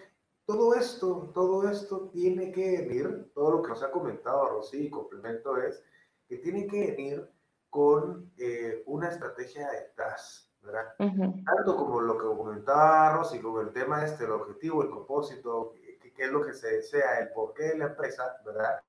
todo 0.51 0.75
esto, 0.75 1.31
todo 1.33 1.69
esto 1.69 2.09
tiene 2.09 2.51
que 2.51 2.81
venir, 2.81 3.31
todo 3.33 3.51
lo 3.51 3.61
que 3.61 3.69
nos 3.69 3.83
ha 3.83 3.91
comentado 3.91 4.49
Rosy, 4.49 4.87
y 4.87 4.89
complemento 4.89 5.55
es 5.57 5.81
que 6.27 6.37
tiene 6.37 6.67
que 6.67 6.91
venir 6.91 7.29
con 7.69 8.33
eh, 8.37 8.83
una 8.85 9.07
estrategia 9.07 9.69
detrás, 9.71 10.51
¿verdad? 10.61 10.93
Tanto 10.97 11.77
como 11.77 12.01
lo 12.01 12.17
que 12.17 12.25
comentaba 12.25 13.13
Rosy, 13.13 13.39
como 13.39 13.61
el 13.61 13.71
tema 13.71 14.03
este, 14.03 14.25
el 14.25 14.31
objetivo, 14.31 14.83
el 14.83 14.89
propósito, 14.89 15.73
qué 16.13 16.25
es 16.25 16.31
lo 16.31 16.45
que 16.45 16.53
se 16.53 16.75
desea, 16.75 17.19
el 17.19 17.29
porqué 17.29 17.63
de 17.69 17.77
la 17.77 17.85
empresa, 17.85 18.35
¿verdad? 18.45 18.81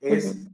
Es, 0.00 0.48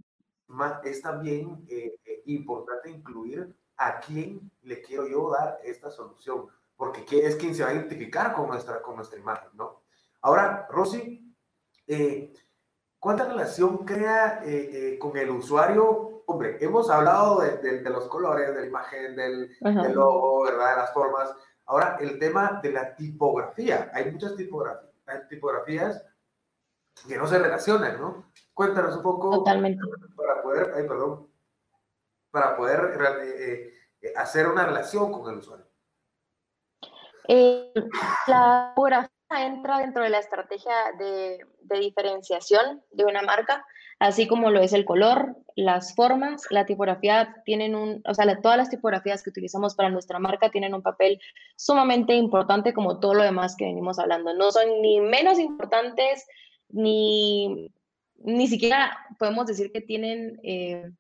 es 0.83 1.03
también 1.03 1.65
eh, 1.69 1.95
eh, 2.05 2.23
importante 2.27 2.91
incluir 2.91 3.55
a 3.77 4.01
quién 4.01 4.51
le 4.63 4.83
quiero 4.83 5.07
yo 5.07 5.31
dar 5.31 5.61
esta 5.63 5.91
solución. 5.91 6.49
porque 6.77 7.05
es 7.25 7.37
quien 7.37 7.55
se 7.55 7.63
va 7.63 7.71
a 7.71 7.75
identificar 7.75 8.35
con 8.35 8.49
nuestra, 8.49 8.83
con 8.83 8.97
nuestra 8.97 9.17
imagen, 9.17 9.51
¿no? 9.55 9.84
Ahora, 10.25 10.67
Rosy, 10.71 11.37
eh, 11.87 12.33
¿cuánta 12.99 13.27
relación 13.27 13.85
crea 13.85 14.41
eh, 14.43 14.71
eh, 14.95 14.99
con 14.99 15.15
el 15.19 15.29
usuario? 15.29 16.25
Hombre, 16.27 16.57
hemos 16.63 16.89
hablado 16.89 17.43
de, 17.43 17.83
los 17.83 18.09
colores, 18.09 18.55
de 18.55 18.61
la 18.63 18.67
imagen, 18.67 19.15
del, 19.15 19.55
logo, 19.93 20.45
¿verdad? 20.45 20.71
De 20.71 20.77
las 20.77 20.95
formas. 20.95 21.31
Ahora, 21.67 21.99
el 22.01 22.19
tema 22.19 22.59
de 22.63 22.73
la 22.73 22.97
tipografía. 22.97 23.91
Hay 23.93 24.11
muchas 24.11 24.35
tipografías, 24.35 24.95
hay 25.05 25.29
tipografías 25.29 26.03
que 27.07 27.19
no 27.19 27.27
se 27.27 27.39
relacionan, 27.39 28.01
¿no? 28.01 28.33
Cuéntanos 28.55 28.97
un 28.97 29.03
poco. 29.03 29.31
Totalmente. 29.31 29.83
Para 30.17 30.43
poder, 30.43 30.73
ay, 30.75 30.89
perdón, 30.89 31.29
para 32.31 32.57
poder 32.57 33.75
hacer 34.17 34.49
una 34.49 34.65
relación 34.65 35.13
con 35.13 35.31
el 35.31 35.41
usuario. 35.41 35.67
la 38.27 38.71
tipografía 38.71 39.11
entra 39.43 39.79
dentro 39.79 40.03
de 40.03 40.11
la 40.11 40.19
estrategia 40.19 40.73
de, 40.99 41.39
diferenciación 41.81 42.83
de 42.93 43.05
una 43.05 43.23
marca, 43.23 43.65
así 43.99 44.29
como 44.29 44.51
lo 44.51 44.61
es 44.61 44.73
el 44.73 44.85
color, 44.85 45.37
las 45.57 45.95
formas, 45.95 46.43
la 46.51 46.67
tipografía 46.67 47.37
tienen 47.45 47.75
un, 47.75 48.03
o 48.07 48.15
sea, 48.15 48.41
todas 48.41 48.59
las 48.59 48.71
tipografías 48.71 49.23
que 49.23 49.31
utilizamos 49.31 49.75
para 49.75 49.91
nuestra 49.91 50.19
marca 50.19 50.51
tienen 50.51 50.75
un 50.75 50.83
papel 50.83 51.21
sumamente 51.57 52.15
importante 52.15 52.75
como 52.75 53.01
todo 53.01 53.15
lo 53.15 53.23
demás 53.23 53.57
que 53.57 53.65
venimos 53.65 53.99
hablando. 53.99 54.35
No 54.35 54.53
son 54.53 54.83
ni 54.83 55.01
menos 55.01 55.39
importantes, 55.39 56.27
ni, 56.69 57.73
ni 58.19 58.47
siquiera 58.47 58.97
podemos 59.19 59.47
decir 59.47 59.73
que 59.73 59.81
tienen 59.81 60.41
eh, 60.43 60.91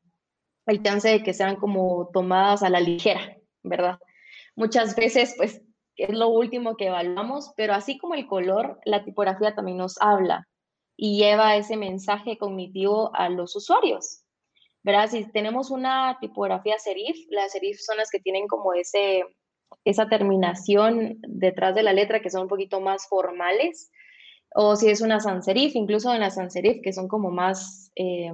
el 0.66 0.82
chance 0.82 1.08
de 1.08 1.22
que 1.22 1.34
sean 1.34 1.56
como 1.56 2.10
tomadas 2.12 2.62
a 2.62 2.70
la 2.70 2.80
ligera, 2.80 3.36
¿verdad? 3.62 3.98
Muchas 4.56 4.94
veces, 4.94 5.34
pues, 5.36 5.60
es 5.96 6.10
lo 6.10 6.28
último 6.28 6.76
que 6.76 6.86
evaluamos, 6.86 7.52
pero 7.56 7.74
así 7.74 7.98
como 7.98 8.14
el 8.14 8.26
color, 8.26 8.80
la 8.84 9.04
tipografía 9.04 9.54
también 9.54 9.78
nos 9.78 9.96
habla 10.00 10.48
y 10.96 11.18
lleva 11.18 11.56
ese 11.56 11.76
mensaje 11.76 12.38
cognitivo 12.38 13.14
a 13.14 13.28
los 13.28 13.54
usuarios. 13.56 14.20
¿Verdad? 14.82 15.08
Si 15.08 15.24
tenemos 15.32 15.70
una 15.70 16.18
tipografía 16.20 16.78
serif, 16.78 17.16
las 17.30 17.52
serif 17.52 17.78
son 17.80 17.96
las 17.96 18.10
que 18.10 18.20
tienen 18.20 18.46
como 18.46 18.74
ese, 18.74 19.24
esa 19.84 20.08
terminación 20.08 21.18
detrás 21.22 21.74
de 21.74 21.82
la 21.82 21.94
letra 21.94 22.20
que 22.20 22.30
son 22.30 22.42
un 22.42 22.48
poquito 22.48 22.80
más 22.80 23.08
formales, 23.08 23.90
o 24.54 24.76
si 24.76 24.90
es 24.90 25.00
una 25.00 25.20
sans 25.20 25.44
serif, 25.46 25.74
incluso 25.74 26.12
en 26.12 26.20
la 26.20 26.30
sans 26.30 26.52
serif 26.52 26.82
que 26.82 26.92
son 26.92 27.08
como 27.08 27.30
más 27.30 27.90
eh, 27.96 28.32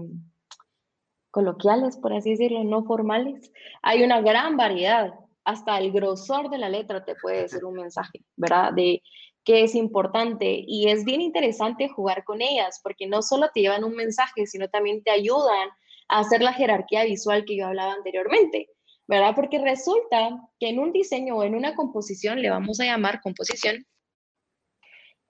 coloquiales, 1.31 1.97
por 1.97 2.13
así 2.13 2.31
decirlo, 2.31 2.65
no 2.65 2.85
formales, 2.85 3.53
hay 3.83 4.03
una 4.03 4.21
gran 4.21 4.57
variedad 4.57 5.15
hasta 5.45 5.79
el 5.79 5.93
grosor 5.93 6.51
de 6.51 6.59
la 6.59 6.69
letra 6.69 7.05
te 7.05 7.15
puede 7.15 7.49
ser 7.49 7.65
un 7.65 7.75
mensaje, 7.75 8.21
¿verdad? 8.37 8.73
De 8.73 9.03
qué 9.45 9.63
es 9.65 9.75
importante. 9.75 10.63
Y 10.67 10.89
es 10.89 11.05
bien 11.05 11.21
interesante 11.21 11.89
jugar 11.89 12.25
con 12.25 12.43
ellas, 12.43 12.81
porque 12.83 13.07
no 13.07 13.23
solo 13.23 13.49
te 13.55 13.61
llevan 13.61 13.85
un 13.85 13.95
mensaje, 13.95 14.47
sino 14.47 14.69
también 14.69 15.03
te 15.03 15.11
ayudan 15.11 15.69
a 16.09 16.21
hacer 16.21 16.43
la 16.43 16.53
jerarquía 16.53 17.05
visual 17.05 17.45
que 17.45 17.57
yo 17.57 17.67
hablaba 17.67 17.93
anteriormente, 17.93 18.69
¿verdad? 19.07 19.35
Porque 19.35 19.59
resulta 19.59 20.31
que 20.59 20.69
en 20.69 20.79
un 20.79 20.93
diseño 20.93 21.37
o 21.37 21.45
en 21.45 21.55
una 21.55 21.75
composición, 21.75 22.43
le 22.43 22.51
vamos 22.51 22.81
a 22.81 22.85
llamar 22.85 23.21
composición, 23.21 23.87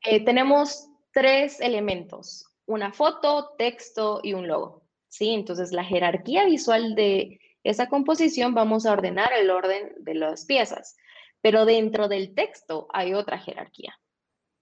eh, 0.04 0.24
tenemos 0.24 0.88
tres 1.12 1.60
elementos, 1.60 2.46
una 2.66 2.92
foto, 2.92 3.54
texto 3.58 4.20
y 4.22 4.32
un 4.32 4.48
logo, 4.48 4.82
¿sí? 5.08 5.30
Entonces, 5.30 5.72
la 5.72 5.84
jerarquía 5.84 6.46
visual 6.46 6.94
de 6.94 7.38
esa 7.64 7.88
composición 7.88 8.54
vamos 8.54 8.86
a 8.86 8.92
ordenar 8.92 9.32
el 9.32 9.50
orden 9.50 9.92
de 9.98 10.14
las 10.14 10.46
piezas, 10.46 10.96
pero 11.40 11.64
dentro 11.64 12.08
del 12.08 12.34
texto 12.34 12.86
hay 12.92 13.14
otra 13.14 13.38
jerarquía. 13.38 13.98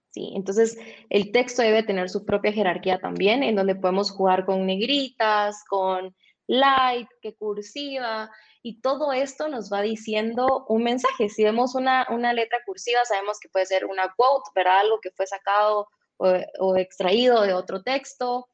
¿sí? 0.09 0.33
Entonces, 0.35 0.77
el 1.09 1.31
texto 1.31 1.61
debe 1.61 1.83
tener 1.83 2.09
su 2.09 2.25
propia 2.25 2.51
jerarquía 2.51 2.99
también, 2.99 3.43
en 3.43 3.55
donde 3.55 3.75
podemos 3.75 4.11
jugar 4.11 4.45
con 4.45 4.65
negritas, 4.65 5.63
con 5.69 6.15
light, 6.47 7.07
que 7.21 7.35
cursiva, 7.35 8.29
y 8.61 8.81
todo 8.81 9.13
esto 9.13 9.47
nos 9.47 9.71
va 9.71 9.81
diciendo 9.81 10.65
un 10.67 10.83
mensaje. 10.83 11.29
Si 11.29 11.43
vemos 11.43 11.75
una, 11.75 12.05
letra 12.33 12.59
cursiva, 12.65 13.05
sabemos 13.05 13.39
que 13.39 13.49
puede 13.49 13.65
ser 13.65 13.85
una 13.85 14.13
quote, 14.15 14.49
¿verdad? 14.53 14.79
Algo 14.79 14.99
que 14.99 15.11
fue 15.11 15.25
sacado 15.27 15.87
o 16.17 16.75
extraído 16.75 17.43
de 17.43 17.53
otro 17.53 17.81
texto, 17.81 18.49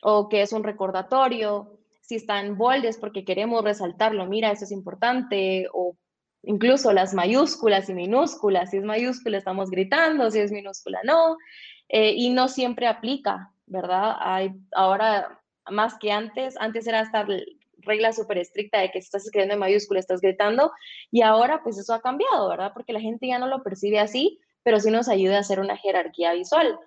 o 0.00 0.28
que 0.28 0.42
es 0.42 0.52
un 0.52 0.62
recordatorio 0.62 1.80
si 2.06 2.16
está 2.16 2.40
en 2.40 2.56
bold 2.58 2.84
es 2.84 2.98
porque 2.98 3.24
queremos 3.24 3.64
resaltarlo, 3.64 4.26
mira, 4.26 4.50
eso 4.50 4.64
es 4.64 4.72
importante, 4.72 5.66
o 5.72 5.96
incluso 6.42 6.92
las 6.92 7.14
mayúsculas 7.14 7.88
y 7.88 7.94
minúsculas, 7.94 8.70
si 8.70 8.76
es 8.76 8.84
mayúscula 8.84 9.38
estamos 9.38 9.70
gritando, 9.70 10.30
si 10.30 10.40
es 10.40 10.52
minúscula 10.52 11.00
no, 11.04 11.38
eh, 11.88 12.12
y 12.14 12.30
no 12.30 12.48
siempre 12.48 12.86
aplica, 12.86 13.52
¿verdad? 13.66 14.16
Hay 14.20 14.50
ahora 14.72 15.40
más 15.70 15.96
que 15.98 16.12
antes, 16.12 16.56
antes 16.58 16.86
era 16.86 17.00
esta 17.00 17.26
regla 17.78 18.12
súper 18.12 18.38
estricta 18.38 18.80
de 18.80 18.90
que 18.90 19.00
si 19.00 19.06
estás 19.06 19.24
escribiendo 19.24 19.54
en 19.54 19.60
mayúscula 19.60 20.00
estás 20.00 20.20
gritando, 20.20 20.72
y 21.10 21.22
ahora 21.22 21.62
pues 21.62 21.78
eso 21.78 21.94
ha 21.94 22.02
cambiado, 22.02 22.50
¿verdad? 22.50 22.72
Porque 22.74 22.92
la 22.92 23.00
gente 23.00 23.28
ya 23.28 23.38
no 23.38 23.46
lo 23.46 23.62
percibe 23.62 23.98
así, 23.98 24.40
pero 24.62 24.78
sí 24.78 24.90
nos 24.90 25.08
ayuda 25.08 25.38
a 25.38 25.40
hacer 25.40 25.58
una 25.58 25.78
jerarquía 25.78 26.34
visual. 26.34 26.78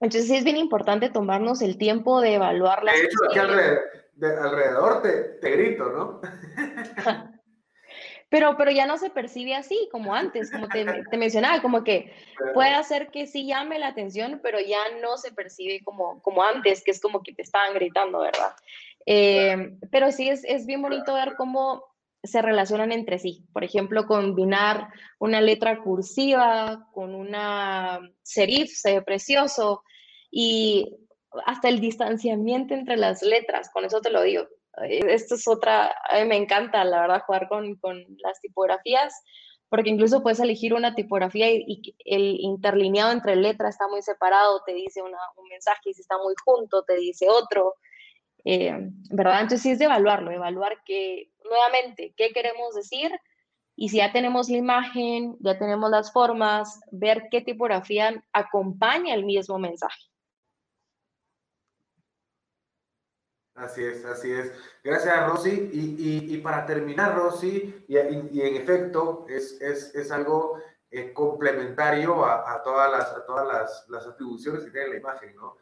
Entonces 0.00 0.28
sí 0.28 0.36
es 0.36 0.44
bien 0.44 0.56
importante 0.56 1.08
tomarnos 1.08 1.62
el 1.62 1.78
tiempo 1.78 2.20
de 2.20 2.34
evaluar 2.34 2.84
las... 2.84 2.94
De 4.16 4.36
alrededor 4.36 5.02
te, 5.02 5.50
grito, 5.50 5.90
¿no? 5.90 6.20
Pero, 8.30 8.56
pero 8.56 8.72
ya 8.72 8.84
no 8.84 8.98
se 8.98 9.10
percibe 9.10 9.54
así 9.54 9.88
como 9.92 10.12
antes, 10.12 10.50
como 10.50 10.66
te, 10.66 10.84
mencionaba, 11.16 11.62
como 11.62 11.84
que 11.84 12.12
puede 12.52 12.70
hacer 12.70 13.12
que 13.12 13.28
sí 13.28 13.46
llame 13.46 13.78
la 13.78 13.86
atención, 13.86 14.40
pero 14.42 14.58
ya 14.58 14.80
no 15.00 15.16
se 15.18 15.30
percibe 15.30 15.84
como, 15.84 16.20
como 16.20 16.42
antes, 16.42 16.82
que 16.82 16.90
es 16.90 17.00
como 17.00 17.22
que 17.22 17.32
te 17.32 17.42
estaban 17.42 17.74
gritando, 17.74 18.20
¿verdad? 18.20 18.56
Eh, 19.06 19.76
pero 19.92 20.10
sí 20.10 20.28
es, 20.28 20.42
es 20.42 20.66
bien 20.66 20.82
bonito 20.82 21.14
ver 21.14 21.34
cómo 21.36 21.84
se 22.24 22.42
relacionan 22.42 22.90
entre 22.90 23.18
sí. 23.18 23.46
Por 23.52 23.62
ejemplo, 23.62 24.06
combinar 24.06 24.88
una 25.18 25.40
letra 25.40 25.82
cursiva 25.82 26.88
con 26.92 27.14
una 27.14 28.00
serif 28.22 28.72
se 28.72 28.94
ve 28.94 29.02
precioso 29.02 29.84
y 30.30 31.03
hasta 31.46 31.68
el 31.68 31.80
distanciamiento 31.80 32.74
entre 32.74 32.96
las 32.96 33.22
letras, 33.22 33.70
con 33.70 33.84
eso 33.84 34.00
te 34.00 34.10
lo 34.10 34.22
digo. 34.22 34.46
Esto 34.88 35.36
es 35.36 35.46
otra, 35.46 35.94
me 36.26 36.36
encanta, 36.36 36.84
la 36.84 37.02
verdad, 37.02 37.22
jugar 37.26 37.48
con, 37.48 37.76
con 37.76 38.04
las 38.18 38.40
tipografías, 38.40 39.14
porque 39.68 39.90
incluso 39.90 40.22
puedes 40.22 40.40
elegir 40.40 40.74
una 40.74 40.94
tipografía 40.94 41.50
y, 41.50 41.96
el 42.04 42.36
interlineado 42.40 43.12
entre 43.12 43.36
letras 43.36 43.74
está 43.74 43.88
muy 43.88 44.02
separado, 44.02 44.62
te 44.66 44.74
dice 44.74 45.02
un 45.02 45.12
mensaje, 45.48 45.90
y 45.90 45.94
si 45.94 46.00
está 46.00 46.18
muy 46.18 46.34
junto, 46.44 46.82
te 46.82 46.96
dice 46.96 47.28
otro. 47.28 47.74
Eh, 48.44 48.76
¿Verdad? 49.10 49.40
Entonces 49.42 49.62
sí 49.62 49.70
es 49.70 49.78
de 49.78 49.86
evaluarlo, 49.86 50.30
evaluar 50.30 50.82
que, 50.84 51.30
nuevamente, 51.44 52.12
qué 52.16 52.30
queremos 52.32 52.74
decir 52.74 53.10
y 53.76 53.88
si 53.88 53.96
ya 53.96 54.12
tenemos 54.12 54.48
la 54.48 54.56
imagen, 54.56 55.36
ya 55.40 55.58
tenemos 55.58 55.90
las 55.90 56.12
formas, 56.12 56.80
ver 56.92 57.28
qué 57.30 57.40
tipografía 57.40 58.24
acompaña 58.32 59.14
el 59.14 59.24
mismo 59.24 59.58
mensaje. 59.58 60.00
Así 63.54 63.84
es, 63.84 64.04
así 64.04 64.32
es. 64.32 64.52
Gracias, 64.82 65.28
Rosy. 65.28 65.70
Y, 65.72 66.34
y, 66.34 66.38
para 66.38 66.66
terminar, 66.66 67.14
Rosy, 67.16 67.84
y, 67.86 67.96
y 67.96 68.42
en 68.42 68.56
efecto, 68.56 69.26
es, 69.28 69.60
es, 69.60 69.94
es 69.94 70.10
algo 70.10 70.58
eh, 70.90 71.12
complementario 71.12 72.24
a, 72.24 72.52
a, 72.52 72.62
todas, 72.62 72.90
las, 72.90 73.12
a 73.12 73.24
todas 73.24 73.46
las, 73.46 73.86
las, 73.88 74.06
atribuciones 74.06 74.64
que 74.64 74.70
tiene 74.70 74.88
la 74.88 74.96
imagen, 74.96 75.34
¿no? 75.36 75.56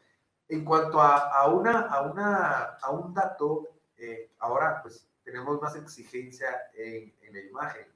En 0.49 0.65
cuanto 0.65 1.01
a, 1.01 1.31
a 1.31 1.49
una, 1.49 1.81
a, 1.81 2.03
una, 2.03 2.63
a 2.81 2.91
un 2.91 3.13
dato, 3.15 3.69
eh, 3.97 4.33
ahora 4.39 4.81
pues 4.83 5.09
tenemos 5.23 5.61
más 5.61 5.77
exigencia 5.77 6.49
en, 6.75 7.15
en, 7.23 7.33
la 7.33 7.41
imagen, 7.41 7.87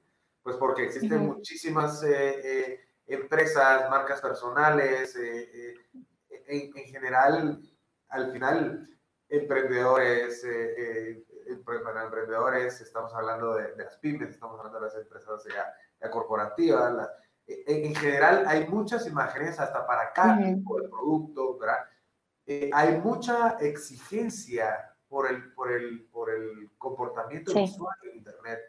pues 0.41 0.55
porque 0.57 0.85
existen 0.85 1.25
muchísimas 1.25 2.03
eh, 2.03 2.79
empresas, 3.05 3.89
marcas 3.89 4.21
personales, 4.21 5.15
en, 5.15 6.71
en 6.75 6.85
general, 6.85 7.61
al 8.09 8.31
final 8.31 8.96
emprendedores, 9.29 10.43
eh, 10.43 11.23
eh, 11.47 11.57
para 11.65 12.03
emprendedores, 12.03 12.81
estamos 12.81 13.13
hablando 13.13 13.55
de, 13.55 13.75
las 13.75 13.97
pymes, 13.97 14.29
estamos 14.29 14.57
hablando 14.59 14.79
de 14.79 14.85
las 14.85 14.95
empresas 14.95 15.43
ya, 15.45 16.09
corporativas. 16.09 17.09
en, 17.45 17.95
general 17.95 18.45
hay 18.47 18.67
muchas 18.67 19.07
imágenes 19.07 19.59
hasta 19.59 19.85
para 19.85 20.11
cada 20.13 20.37
tipo 20.37 20.79
de 20.81 20.89
producto, 20.89 21.57
¿verdad? 21.57 21.85
Eh, 22.45 22.69
hay 22.73 22.97
mucha 22.97 23.57
exigencia 23.59 24.95
por 25.09 25.29
el, 25.29 25.53
por 25.53 25.69
el, 25.69 26.07
por 26.11 26.29
el 26.29 26.71
comportamiento 26.77 27.51
sí. 27.51 27.63
usuario 27.63 28.11
en 28.11 28.17
Internet. 28.19 28.59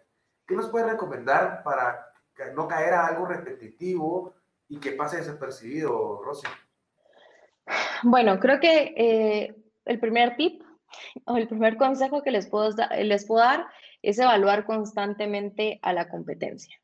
¿Qué 0.45 0.57
nos 0.57 0.69
puede 0.69 0.91
recomendar 0.91 1.63
para 1.63 2.13
no 2.55 2.67
caer 2.67 2.95
a 2.95 3.07
algo 3.07 3.27
repetitivo 3.27 4.35
y 4.69 4.81
que 4.81 4.93
pase 4.93 5.19
desapercibido, 5.19 6.21
Rosy? 6.23 6.47
Bueno, 8.03 8.39
creo 8.41 8.59
que 8.59 8.95
eh, 8.97 9.57
el 9.89 9.99
primer 9.99 10.37
tip 10.37 10.63
o 11.25 11.37
el 11.37 11.49
primer 11.49 11.77
consejo 11.77 12.23
que 12.23 12.31
les 12.31 12.49
puedo, 12.49 12.71
les 12.97 13.27
puedo 13.27 13.45
dar 13.45 13.67
es 14.03 14.19
evaluar 14.19 14.65
constantemente 14.65 15.79
a 15.83 15.93
la 15.93 16.09
competencia. 16.09 16.79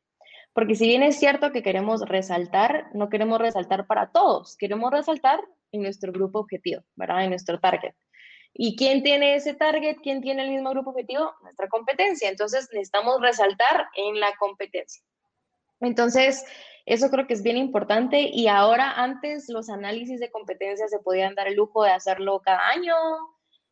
Porque 0.53 0.75
si 0.75 0.87
bien 0.87 1.03
es 1.03 1.19
cierto 1.19 1.51
que 1.51 1.63
queremos 1.63 2.01
resaltar, 2.01 2.87
no 2.93 3.09
queremos 3.09 3.39
resaltar 3.39 3.87
para 3.87 4.11
todos, 4.11 4.55
queremos 4.57 4.91
resaltar 4.91 5.41
en 5.71 5.81
nuestro 5.81 6.11
grupo 6.11 6.39
objetivo, 6.39 6.81
¿verdad? 6.95 7.23
En 7.23 7.29
nuestro 7.31 7.59
target. 7.59 7.93
¿Y 8.53 8.77
quién 8.77 9.03
tiene 9.03 9.35
ese 9.35 9.53
target? 9.53 9.97
¿Quién 10.01 10.21
tiene 10.21 10.43
el 10.43 10.51
mismo 10.51 10.69
grupo 10.69 10.91
objetivo? 10.91 11.33
Nuestra 11.41 11.67
competencia. 11.67 12.29
Entonces 12.29 12.69
necesitamos 12.71 13.19
resaltar 13.19 13.87
en 13.97 14.17
la 14.21 14.33
competencia. 14.37 15.03
Entonces, 15.81 16.45
eso 16.85 17.09
creo 17.09 17.25
que 17.25 17.33
es 17.33 17.41
bien 17.41 17.57
importante 17.57 18.29
y 18.31 18.47
ahora 18.47 18.91
antes 18.91 19.49
los 19.49 19.69
análisis 19.69 20.19
de 20.19 20.29
competencia 20.29 20.87
se 20.87 20.99
podían 20.99 21.33
dar 21.33 21.47
el 21.47 21.55
lujo 21.55 21.83
de 21.83 21.91
hacerlo 21.91 22.41
cada 22.43 22.69
año, 22.69 22.93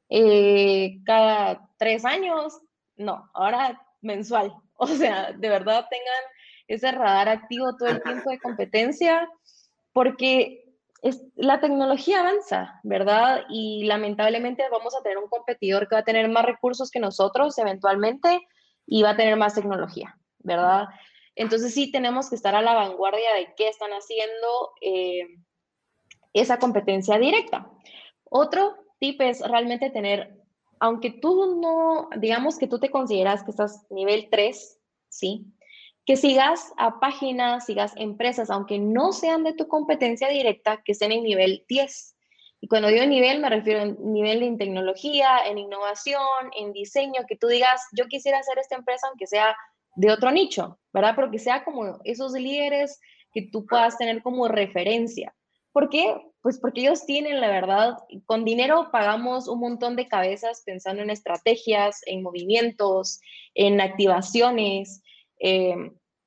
eh, 0.09 0.97
cada 1.05 1.69
tres 1.77 2.05
años, 2.05 2.59
no, 2.95 3.29
ahora 3.33 3.81
mensual. 4.01 4.53
O 4.75 4.87
sea, 4.87 5.31
de 5.31 5.49
verdad 5.49 5.85
tengan 5.89 6.23
ese 6.67 6.91
radar 6.91 7.29
activo 7.29 7.77
todo 7.77 7.89
el 7.89 8.01
tiempo 8.01 8.31
de 8.31 8.39
competencia 8.39 9.29
porque 9.93 10.63
es, 11.03 11.23
la 11.35 11.61
tecnología 11.61 12.21
avanza, 12.21 12.79
¿verdad? 12.83 13.43
Y 13.49 13.85
lamentablemente 13.85 14.63
vamos 14.71 14.95
a 14.95 15.03
tener 15.03 15.19
un 15.19 15.29
competidor 15.29 15.87
que 15.87 15.95
va 15.95 15.99
a 15.99 16.05
tener 16.05 16.27
más 16.27 16.43
recursos 16.43 16.89
que 16.89 16.99
nosotros 16.99 17.57
eventualmente 17.59 18.41
y 18.85 19.03
va 19.03 19.11
a 19.11 19.15
tener 19.15 19.37
más 19.37 19.53
tecnología, 19.53 20.17
¿verdad? 20.39 20.87
Entonces 21.35 21.73
sí 21.73 21.91
tenemos 21.91 22.29
que 22.29 22.35
estar 22.35 22.55
a 22.55 22.61
la 22.61 22.73
vanguardia 22.73 23.33
de 23.33 23.53
qué 23.55 23.67
están 23.67 23.91
haciendo 23.91 24.71
eh, 24.81 25.27
esa 26.33 26.59
competencia 26.59 27.17
directa. 27.17 27.69
Otro 28.29 28.75
tip 28.99 29.21
es 29.21 29.41
realmente 29.41 29.89
tener, 29.89 30.35
aunque 30.79 31.11
tú 31.11 31.59
no, 31.59 32.09
digamos 32.17 32.57
que 32.57 32.67
tú 32.67 32.79
te 32.79 32.91
consideras 32.91 33.43
que 33.43 33.51
estás 33.51 33.85
nivel 33.89 34.27
3, 34.29 34.79
¿sí? 35.09 35.45
Que 36.05 36.17
sigas 36.17 36.71
a 36.77 36.99
páginas, 36.99 37.65
sigas 37.65 37.93
empresas, 37.95 38.49
aunque 38.49 38.79
no 38.79 39.11
sean 39.11 39.43
de 39.43 39.53
tu 39.53 39.67
competencia 39.67 40.29
directa, 40.29 40.81
que 40.83 40.91
estén 40.91 41.11
en 41.11 41.23
nivel 41.23 41.65
10. 41.67 42.15
Y 42.61 42.67
cuando 42.67 42.87
digo 42.87 43.05
nivel, 43.05 43.39
me 43.39 43.49
refiero 43.49 43.81
a 43.81 43.85
nivel 43.85 44.41
en 44.43 44.57
tecnología, 44.57 45.39
en 45.45 45.57
innovación, 45.57 46.21
en 46.57 46.71
diseño, 46.71 47.25
que 47.27 47.35
tú 47.35 47.47
digas, 47.47 47.81
yo 47.91 48.05
quisiera 48.07 48.39
hacer 48.39 48.57
esta 48.57 48.75
empresa 48.75 49.07
aunque 49.07 49.27
sea 49.27 49.55
de 49.95 50.11
otro 50.11 50.31
nicho, 50.31 50.79
¿verdad? 50.91 51.13
Pero 51.15 51.31
que 51.31 51.39
sea 51.39 51.63
como 51.63 51.99
esos 52.03 52.33
líderes 52.33 52.99
que 53.33 53.43
tú 53.43 53.65
puedas 53.65 53.97
tener 53.97 54.21
como 54.21 54.47
referencia. 54.47 55.33
¿Por 55.71 55.89
qué? 55.89 56.15
Pues 56.41 56.59
porque 56.59 56.81
ellos 56.81 57.05
tienen, 57.05 57.41
la 57.41 57.47
verdad, 57.47 57.97
con 58.25 58.45
dinero 58.45 58.89
pagamos 58.91 59.47
un 59.47 59.59
montón 59.59 59.95
de 59.95 60.07
cabezas 60.07 60.61
pensando 60.65 61.01
en 61.01 61.09
estrategias, 61.09 62.01
en 62.05 62.21
movimientos, 62.21 63.19
en 63.55 63.81
activaciones, 63.81 65.01
eh, 65.39 65.75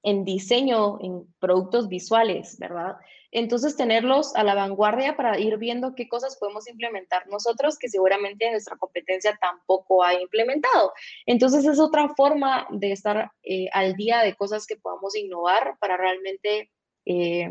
en 0.02 0.24
diseño, 0.24 0.98
en 1.00 1.26
productos 1.38 1.88
visuales, 1.88 2.58
¿verdad? 2.58 2.96
Entonces, 3.32 3.76
tenerlos 3.76 4.34
a 4.36 4.44
la 4.44 4.54
vanguardia 4.54 5.16
para 5.16 5.38
ir 5.38 5.56
viendo 5.58 5.94
qué 5.94 6.08
cosas 6.08 6.36
podemos 6.38 6.68
implementar 6.68 7.26
nosotros 7.28 7.78
que 7.78 7.88
seguramente 7.88 8.50
nuestra 8.50 8.76
competencia 8.76 9.36
tampoco 9.40 10.02
ha 10.02 10.14
implementado. 10.14 10.92
Entonces, 11.26 11.64
es 11.64 11.78
otra 11.78 12.14
forma 12.14 12.66
de 12.70 12.92
estar 12.92 13.32
eh, 13.42 13.68
al 13.72 13.94
día 13.94 14.20
de 14.20 14.34
cosas 14.34 14.66
que 14.66 14.76
podamos 14.76 15.16
innovar 15.16 15.76
para 15.80 15.96
realmente 15.96 16.70
eh, 17.04 17.50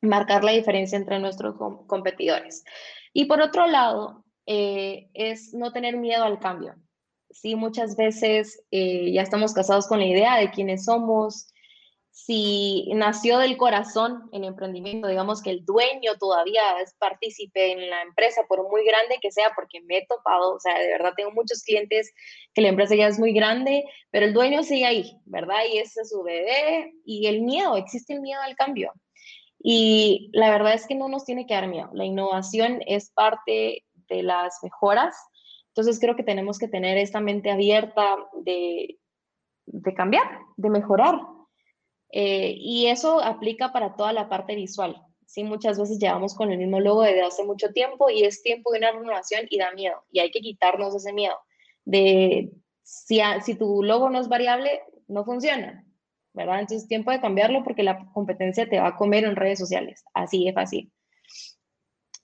marcar 0.00 0.44
la 0.44 0.52
diferencia 0.52 0.96
entre 0.96 1.18
nuestros 1.18 1.56
competidores. 1.86 2.64
Y 3.12 3.24
por 3.24 3.40
otro 3.40 3.66
lado, 3.66 4.24
eh, 4.46 5.08
es 5.14 5.52
no 5.54 5.72
tener 5.72 5.96
miedo 5.96 6.24
al 6.24 6.38
cambio. 6.38 6.74
Sí, 7.30 7.56
muchas 7.56 7.94
veces 7.94 8.64
ya 8.70 9.20
estamos 9.20 9.52
casados 9.52 9.86
con 9.86 9.98
la 9.98 10.06
idea 10.06 10.36
de 10.36 10.50
quiénes 10.50 10.86
somos, 10.86 11.52
si 12.24 12.90
nació 12.94 13.38
del 13.38 13.56
corazón 13.56 14.28
en 14.32 14.42
emprendimiento, 14.42 15.06
digamos 15.06 15.40
que 15.40 15.50
el 15.50 15.64
dueño 15.64 16.16
todavía 16.18 16.80
es 16.82 16.92
partícipe 16.98 17.70
en 17.70 17.88
la 17.88 18.02
empresa, 18.02 18.42
por 18.48 18.68
muy 18.68 18.84
grande 18.84 19.18
que 19.22 19.30
sea, 19.30 19.52
porque 19.54 19.80
me 19.82 19.98
he 19.98 20.06
topado, 20.06 20.56
o 20.56 20.58
sea, 20.58 20.76
de 20.80 20.88
verdad 20.88 21.12
tengo 21.16 21.30
muchos 21.30 21.62
clientes 21.62 22.12
que 22.54 22.60
la 22.60 22.68
empresa 22.68 22.96
ya 22.96 23.06
es 23.06 23.20
muy 23.20 23.32
grande, 23.32 23.84
pero 24.10 24.26
el 24.26 24.34
dueño 24.34 24.64
sigue 24.64 24.84
ahí, 24.84 25.16
¿verdad? 25.26 25.60
Y 25.72 25.78
ese 25.78 26.00
es 26.00 26.10
su 26.10 26.24
bebé 26.24 26.92
y 27.04 27.28
el 27.28 27.42
miedo, 27.42 27.76
existe 27.76 28.14
el 28.14 28.20
miedo 28.20 28.42
al 28.42 28.56
cambio. 28.56 28.92
Y 29.60 30.28
la 30.32 30.50
verdad 30.50 30.74
es 30.74 30.88
que 30.88 30.96
no 30.96 31.08
nos 31.08 31.24
tiene 31.24 31.46
que 31.46 31.54
dar 31.54 31.68
miedo. 31.68 31.88
La 31.92 32.04
innovación 32.04 32.80
es 32.86 33.10
parte 33.10 33.84
de 33.94 34.22
las 34.24 34.58
mejoras. 34.64 35.16
Entonces 35.68 36.00
creo 36.00 36.16
que 36.16 36.24
tenemos 36.24 36.58
que 36.58 36.66
tener 36.66 36.98
esta 36.98 37.20
mente 37.20 37.52
abierta 37.52 38.16
de, 38.42 38.98
de 39.66 39.94
cambiar, 39.94 40.40
de 40.56 40.70
mejorar, 40.70 41.20
eh, 42.10 42.54
y 42.56 42.86
eso 42.86 43.20
aplica 43.22 43.72
para 43.72 43.96
toda 43.96 44.12
la 44.12 44.28
parte 44.28 44.54
visual. 44.54 45.02
Sí, 45.26 45.44
muchas 45.44 45.78
veces 45.78 45.98
llevamos 45.98 46.34
con 46.34 46.50
el 46.50 46.58
mismo 46.58 46.80
logo 46.80 47.02
desde 47.02 47.22
hace 47.22 47.44
mucho 47.44 47.70
tiempo 47.72 48.08
y 48.08 48.24
es 48.24 48.42
tiempo 48.42 48.72
de 48.72 48.78
una 48.78 48.92
renovación 48.92 49.46
y 49.50 49.58
da 49.58 49.72
miedo. 49.72 50.02
Y 50.10 50.20
hay 50.20 50.30
que 50.30 50.40
quitarnos 50.40 50.94
ese 50.94 51.12
miedo 51.12 51.36
de 51.84 52.50
si, 52.82 53.20
si 53.44 53.54
tu 53.54 53.82
logo 53.82 54.08
no 54.08 54.20
es 54.20 54.28
variable, 54.28 54.80
no 55.06 55.24
funciona, 55.24 55.84
¿verdad? 56.32 56.60
Entonces 56.60 56.84
es 56.84 56.88
tiempo 56.88 57.10
de 57.10 57.20
cambiarlo 57.20 57.62
porque 57.62 57.82
la 57.82 58.10
competencia 58.12 58.68
te 58.68 58.80
va 58.80 58.88
a 58.88 58.96
comer 58.96 59.24
en 59.24 59.36
redes 59.36 59.58
sociales. 59.58 60.04
Así 60.14 60.44
de 60.44 60.52
fácil. 60.54 60.90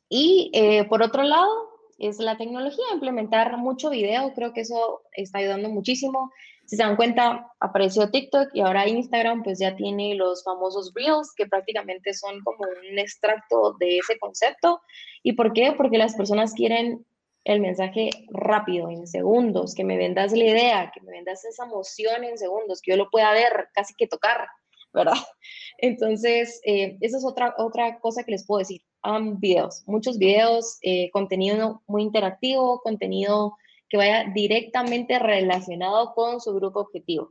Y 0.09 0.51
eh, 0.55 0.85
por 0.85 1.03
otro 1.03 1.23
lado, 1.23 1.51
es 1.99 2.19
la 2.19 2.37
tecnología, 2.37 2.85
implementar 2.93 3.57
mucho 3.59 3.91
video, 3.91 4.33
creo 4.35 4.53
que 4.53 4.61
eso 4.63 5.03
está 5.13 5.39
ayudando 5.39 5.69
muchísimo. 5.69 6.31
Si 6.67 6.77
se 6.77 6.83
dan 6.83 6.97
cuenta, 6.97 7.53
apareció 7.61 8.11
TikTok 8.11 8.49
y 8.55 8.61
ahora 8.61 8.89
Instagram 8.89 9.43
pues 9.43 9.59
ya 9.59 9.77
tiene 9.77 10.15
los 10.15 10.43
famosos 10.45 10.93
Reels, 10.95 11.33
que 11.37 11.47
prácticamente 11.47 12.15
son 12.15 12.41
como 12.43 12.65
un 12.91 12.99
extracto 12.99 13.75
de 13.79 13.99
ese 13.99 14.19
concepto. 14.19 14.81
¿Y 15.23 15.33
por 15.33 15.53
qué? 15.53 15.73
Porque 15.77 15.99
las 15.99 16.15
personas 16.15 16.55
quieren 16.55 17.05
el 17.45 17.61
mensaje 17.61 18.11
rápido, 18.31 18.91
en 18.91 19.07
segundos, 19.07 19.75
que 19.75 19.85
me 19.85 19.99
vendas 19.99 20.33
la 20.33 20.45
idea, 20.45 20.91
que 20.95 21.03
me 21.03 21.13
vendas 21.13 21.45
esa 21.45 21.67
emoción 21.67 22.25
en 22.25 22.39
segundos, 22.39 22.81
que 22.81 22.93
yo 22.93 22.97
lo 22.97 23.11
pueda 23.11 23.33
ver, 23.33 23.69
casi 23.75 23.95
que 23.95 24.07
tocar, 24.07 24.47
¿verdad? 24.95 25.13
Entonces, 25.79 26.61
eh, 26.65 26.97
esa 27.03 27.19
es 27.19 27.25
otra, 27.25 27.55
otra 27.59 28.01
cosa 28.01 28.25
que 28.25 28.33
les 28.33 28.47
puedo 28.47 28.61
decir. 28.61 28.81
Hagan 29.03 29.39
videos, 29.39 29.83
muchos 29.87 30.17
videos, 30.17 30.79
eh, 30.81 31.11
contenido 31.11 31.83
muy 31.87 32.03
interactivo, 32.03 32.81
contenido 32.81 33.55
que 33.89 33.97
vaya 33.97 34.25
directamente 34.35 35.19
relacionado 35.19 36.15
con 36.15 36.41
su 36.41 36.55
grupo 36.55 36.81
objetivo. 36.81 37.31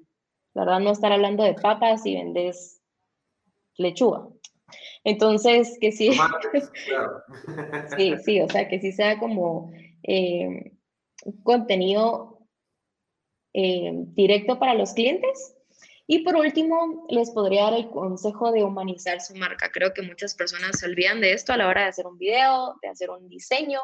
¿Verdad? 0.54 0.80
No 0.80 0.92
estar 0.92 1.12
hablando 1.12 1.44
de 1.44 1.56
papas 1.56 2.06
y 2.06 2.16
vendes 2.16 2.82
lechuga. 3.78 4.28
Entonces, 5.04 5.78
que 5.80 5.92
sí. 5.92 6.12
sí, 7.98 8.14
sí, 8.24 8.42
o 8.42 8.48
sea, 8.48 8.68
que 8.68 8.80
sí 8.80 8.92
sea 8.92 9.20
como 9.20 9.72
eh, 10.04 10.74
contenido 11.44 12.48
eh, 13.54 13.92
directo 13.94 14.60
para 14.60 14.74
los 14.74 14.94
clientes. 14.94 15.56
Y 16.06 16.20
por 16.20 16.36
último, 16.36 17.06
les 17.10 17.32
podría 17.32 17.64
dar 17.64 17.74
el 17.76 17.90
consejo 17.90 18.52
de 18.52 18.64
humanizar 18.64 19.22
su 19.22 19.36
marca. 19.36 19.72
Creo 19.72 19.94
que 19.94 20.02
muchas 20.02 20.36
personas 20.36 20.80
se 20.80 20.86
olvidan 20.86 21.22
de 21.22 21.34
esto 21.34 21.54
a 21.54 21.58
la 21.58 21.68
hora 21.68 21.84
de 21.84 21.88
hacer 21.88 22.06
un 22.06 22.18
video, 22.18 22.76
de 22.82 22.90
hacer 22.90 23.10
un 23.10 23.30
diseño, 23.30 23.80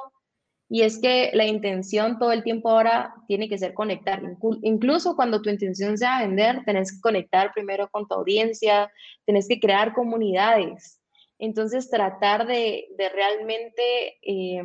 y 0.72 0.84
es 0.84 1.00
que 1.00 1.32
la 1.34 1.46
intención 1.46 2.20
todo 2.20 2.32
el 2.32 2.44
tiempo 2.44 2.70
ahora 2.70 3.16
tiene 3.28 3.50
que 3.50 3.58
ser 3.58 3.74
conectar. 3.74 4.22
Incluso 4.62 5.16
cuando 5.16 5.42
tu 5.42 5.50
intención 5.50 5.98
sea 5.98 6.22
vender, 6.22 6.64
tenés 6.64 6.94
que 6.94 7.02
conectar 7.02 7.52
primero 7.54 7.90
con 7.90 8.08
tu 8.08 8.14
audiencia, 8.14 8.92
tenés 9.26 9.48
que 9.48 9.60
crear 9.60 9.94
comunidades. 9.94 11.02
Entonces, 11.40 11.90
tratar 11.90 12.46
de, 12.46 12.88
realmente 12.98 14.20
eh, 14.22 14.62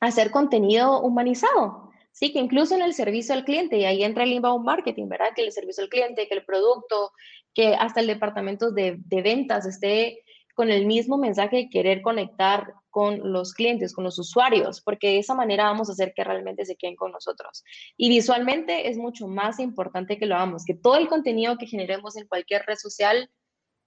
hacer 0.00 0.30
contenido 0.30 1.00
humanizado. 1.00 1.90
Sí, 2.12 2.32
que 2.32 2.38
incluso 2.38 2.74
en 2.74 2.82
el 2.82 2.92
servicio 2.92 3.34
al 3.34 3.44
cliente, 3.44 3.78
y 3.78 3.84
ahí 3.84 4.02
entra 4.02 4.24
el 4.24 4.32
inbound 4.32 4.64
marketing, 4.66 5.08
¿verdad? 5.08 5.28
Que 5.34 5.44
el 5.44 5.52
servicio 5.52 5.82
al 5.82 5.90
cliente, 5.90 6.28
que 6.28 6.34
el 6.34 6.44
producto, 6.44 7.12
que 7.54 7.74
hasta 7.74 8.00
el 8.00 8.06
departamento 8.06 8.70
de, 8.70 8.96
de 8.98 9.22
ventas 9.22 9.64
esté 9.64 10.24
con 10.56 10.70
el 10.70 10.86
mismo 10.86 11.18
mensaje 11.18 11.56
de 11.56 11.68
querer 11.68 12.00
conectar 12.00 12.72
con 12.88 13.30
los 13.30 13.52
clientes, 13.52 13.92
con 13.92 14.04
los 14.04 14.18
usuarios, 14.18 14.80
porque 14.80 15.08
de 15.08 15.18
esa 15.18 15.34
manera 15.34 15.64
vamos 15.64 15.90
a 15.90 15.92
hacer 15.92 16.14
que 16.16 16.24
realmente 16.24 16.64
se 16.64 16.76
queden 16.76 16.96
con 16.96 17.12
nosotros. 17.12 17.62
Y 17.98 18.08
visualmente 18.08 18.88
es 18.88 18.96
mucho 18.96 19.28
más 19.28 19.60
importante 19.60 20.18
que 20.18 20.24
lo 20.24 20.34
hagamos, 20.34 20.64
que 20.64 20.72
todo 20.72 20.96
el 20.96 21.08
contenido 21.08 21.58
que 21.58 21.66
generemos 21.66 22.16
en 22.16 22.26
cualquier 22.26 22.64
red 22.64 22.76
social 22.76 23.30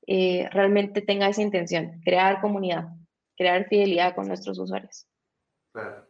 eh, 0.06 0.48
realmente 0.52 1.02
tenga 1.02 1.28
esa 1.28 1.42
intención, 1.42 2.02
crear 2.06 2.40
comunidad, 2.40 2.90
crear 3.36 3.66
fidelidad 3.68 4.14
con 4.14 4.28
nuestros 4.28 4.60
usuarios. 4.60 5.08
Claro. 5.74 6.06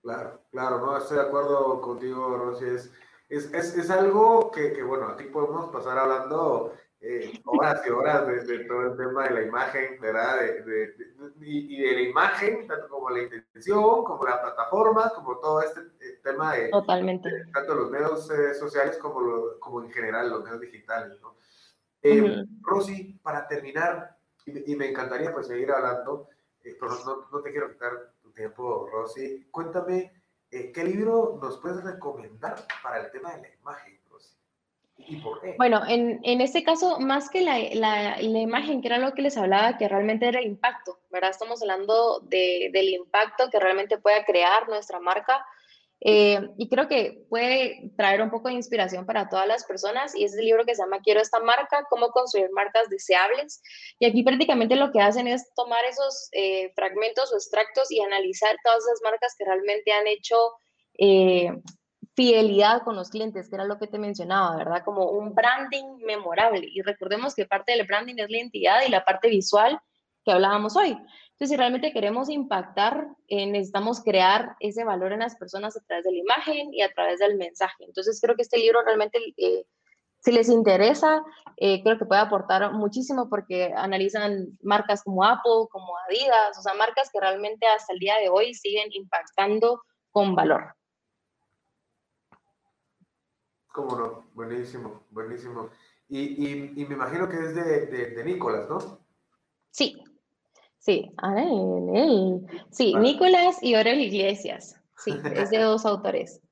Claro, 0.00 0.40
claro, 0.50 0.78
no 0.78 0.96
estoy 0.96 1.18
de 1.18 1.24
acuerdo 1.24 1.82
contigo, 1.82 2.38
Rosy. 2.38 2.64
Es, 2.64 2.90
es, 3.28 3.76
es, 3.76 3.90
algo 3.90 4.50
que, 4.50 4.72
que, 4.72 4.82
bueno, 4.82 5.08
aquí 5.08 5.24
podemos 5.24 5.70
pasar 5.70 5.98
hablando 5.98 6.72
eh, 7.00 7.40
horas 7.44 7.80
y 7.86 7.90
horas 7.90 8.46
de, 8.46 8.64
todo 8.64 8.92
el 8.92 8.96
tema 8.96 9.28
de 9.28 9.34
la 9.34 9.42
imagen, 9.42 10.00
¿verdad? 10.00 10.40
De, 10.40 10.94
y, 11.40 11.80
de 11.80 11.92
la 11.92 12.00
imagen, 12.00 12.66
tanto 12.66 12.88
como 12.88 13.10
la 13.10 13.22
intención, 13.22 14.04
como 14.04 14.24
la 14.24 14.40
plataforma, 14.40 15.12
como 15.14 15.38
todo 15.38 15.62
este 15.62 15.80
eh, 16.00 16.20
tema 16.24 16.54
de, 16.54 16.70
Totalmente. 16.70 17.30
tanto 17.52 17.74
los 17.74 17.90
medios 17.90 18.28
eh, 18.30 18.54
sociales 18.54 18.98
como, 18.98 19.58
como 19.60 19.84
en 19.84 19.92
general 19.92 20.28
los 20.28 20.42
medios 20.42 20.60
digitales. 20.60 21.20
¿no? 21.20 21.36
Eh, 22.02 22.44
Rosy, 22.62 23.18
para 23.22 23.46
terminar, 23.46 24.16
y, 24.44 24.74
me 24.74 24.88
encantaría 24.88 25.32
pues 25.32 25.46
seguir 25.46 25.70
hablando, 25.70 26.28
pero 26.62 26.98
no, 27.04 27.28
no, 27.30 27.40
te 27.42 27.52
quiero 27.52 27.70
quitar 27.70 28.12
tu 28.20 28.32
tiempo, 28.32 28.88
Rosy. 28.90 29.46
Cuéntame, 29.52 30.12
¿qué 30.50 30.84
libro 30.84 31.38
nos 31.40 31.58
puedes 31.58 31.84
recomendar 31.84 32.56
para 32.82 33.04
el 33.04 33.10
tema 33.12 33.36
de 33.36 33.42
la 33.42 33.54
imagen? 33.54 33.98
Bueno, 35.56 35.82
en, 35.88 36.20
en 36.22 36.40
este 36.40 36.62
caso, 36.62 37.00
más 37.00 37.30
que 37.30 37.40
la, 37.40 37.58
la, 37.74 38.20
imagen, 38.20 38.80
que 38.80 38.88
era 38.88 38.98
lo 38.98 39.14
que 39.14 39.22
les 39.22 39.36
hablaba, 39.36 39.78
que 39.78 39.88
realmente 39.88 40.28
era 40.28 40.40
el 40.40 40.46
impacto, 40.46 40.98
¿verdad? 41.10 41.30
Estamos 41.30 41.62
hablando 41.62 42.20
de, 42.20 42.70
del 42.72 42.90
impacto 42.90 43.48
que 43.50 43.58
realmente 43.58 43.98
pueda 43.98 44.24
crear 44.24 44.68
nuestra 44.68 45.00
marca. 45.00 45.44
Eh, 46.00 46.38
y 46.56 46.68
creo 46.68 46.86
que 46.86 47.24
puede 47.28 47.90
traer 47.96 48.22
un 48.22 48.30
poco 48.30 48.48
de 48.48 48.54
inspiración 48.54 49.04
para 49.04 49.28
todas 49.28 49.48
las 49.48 49.64
personas. 49.64 50.14
Y 50.14 50.24
es 50.24 50.36
el 50.36 50.44
libro 50.44 50.64
que 50.64 50.74
se 50.74 50.82
llama 50.82 51.00
Quiero 51.00 51.20
esta 51.20 51.40
marca, 51.40 51.86
cómo 51.88 52.10
construir 52.10 52.50
marcas 52.52 52.88
deseables. 52.88 53.62
Y 53.98 54.06
aquí 54.06 54.22
prácticamente 54.22 54.76
lo 54.76 54.92
que 54.92 55.00
hacen 55.00 55.26
es 55.26 55.52
tomar 55.54 55.84
esos 55.86 56.28
eh, 56.32 56.70
fragmentos 56.74 57.32
o 57.32 57.36
extractos 57.36 57.90
y 57.90 58.00
analizar 58.00 58.56
todas 58.62 58.84
esas 58.84 59.00
marcas 59.02 59.34
que 59.36 59.44
realmente 59.44 59.92
han 59.92 60.06
hecho 60.06 60.36
eh, 60.98 61.50
fidelidad 62.18 62.82
con 62.82 62.96
los 62.96 63.10
clientes, 63.10 63.48
que 63.48 63.54
era 63.54 63.64
lo 63.64 63.78
que 63.78 63.86
te 63.86 63.96
mencionaba, 63.96 64.56
¿verdad? 64.56 64.82
Como 64.84 65.04
un 65.12 65.36
branding 65.36 65.98
memorable. 66.04 66.66
Y 66.68 66.82
recordemos 66.82 67.32
que 67.32 67.46
parte 67.46 67.70
del 67.70 67.86
branding 67.86 68.16
es 68.16 68.28
la 68.28 68.38
identidad 68.38 68.80
y 68.84 68.90
la 68.90 69.04
parte 69.04 69.28
visual 69.28 69.78
que 70.24 70.32
hablábamos 70.32 70.74
hoy. 70.74 70.88
Entonces, 70.88 71.50
si 71.50 71.56
realmente 71.56 71.92
queremos 71.92 72.28
impactar, 72.28 73.06
eh, 73.28 73.46
necesitamos 73.46 74.02
crear 74.02 74.56
ese 74.58 74.82
valor 74.82 75.12
en 75.12 75.20
las 75.20 75.36
personas 75.36 75.76
a 75.76 75.80
través 75.86 76.06
de 76.06 76.10
la 76.10 76.18
imagen 76.18 76.74
y 76.74 76.82
a 76.82 76.92
través 76.92 77.20
del 77.20 77.36
mensaje. 77.36 77.84
Entonces, 77.84 78.20
creo 78.20 78.34
que 78.34 78.42
este 78.42 78.58
libro 78.58 78.82
realmente, 78.84 79.20
eh, 79.36 79.64
si 80.18 80.32
les 80.32 80.48
interesa, 80.48 81.22
eh, 81.56 81.84
creo 81.84 81.98
que 81.98 82.04
puede 82.04 82.20
aportar 82.20 82.72
muchísimo 82.72 83.28
porque 83.28 83.72
analizan 83.76 84.58
marcas 84.60 85.04
como 85.04 85.22
Apple, 85.22 85.68
como 85.70 85.96
Adidas, 86.08 86.58
o 86.58 86.62
sea, 86.62 86.74
marcas 86.74 87.10
que 87.12 87.20
realmente 87.20 87.64
hasta 87.68 87.92
el 87.92 88.00
día 88.00 88.16
de 88.18 88.28
hoy 88.28 88.54
siguen 88.54 88.88
impactando 88.90 89.82
con 90.10 90.34
valor. 90.34 90.77
Cómo 93.78 93.96
no, 93.96 94.24
buenísimo, 94.34 95.04
buenísimo. 95.12 95.70
Y, 96.08 96.80
y, 96.82 96.84
me 96.84 96.96
imagino 96.96 97.28
que 97.28 97.36
es 97.36 97.54
de, 97.54 97.86
de, 97.86 98.24
Nicolás, 98.24 98.68
¿no? 98.68 98.78
Sí, 99.70 100.02
sí, 100.78 101.08
él. 101.22 102.44
Sí, 102.72 102.96
Nicolás 102.96 103.62
y 103.62 103.76
Orel 103.76 104.00
Iglesias. 104.00 104.82
Sí, 104.96 105.12
es 105.32 105.50
de 105.50 105.58
dos 105.62 105.86
autores. 105.86 106.42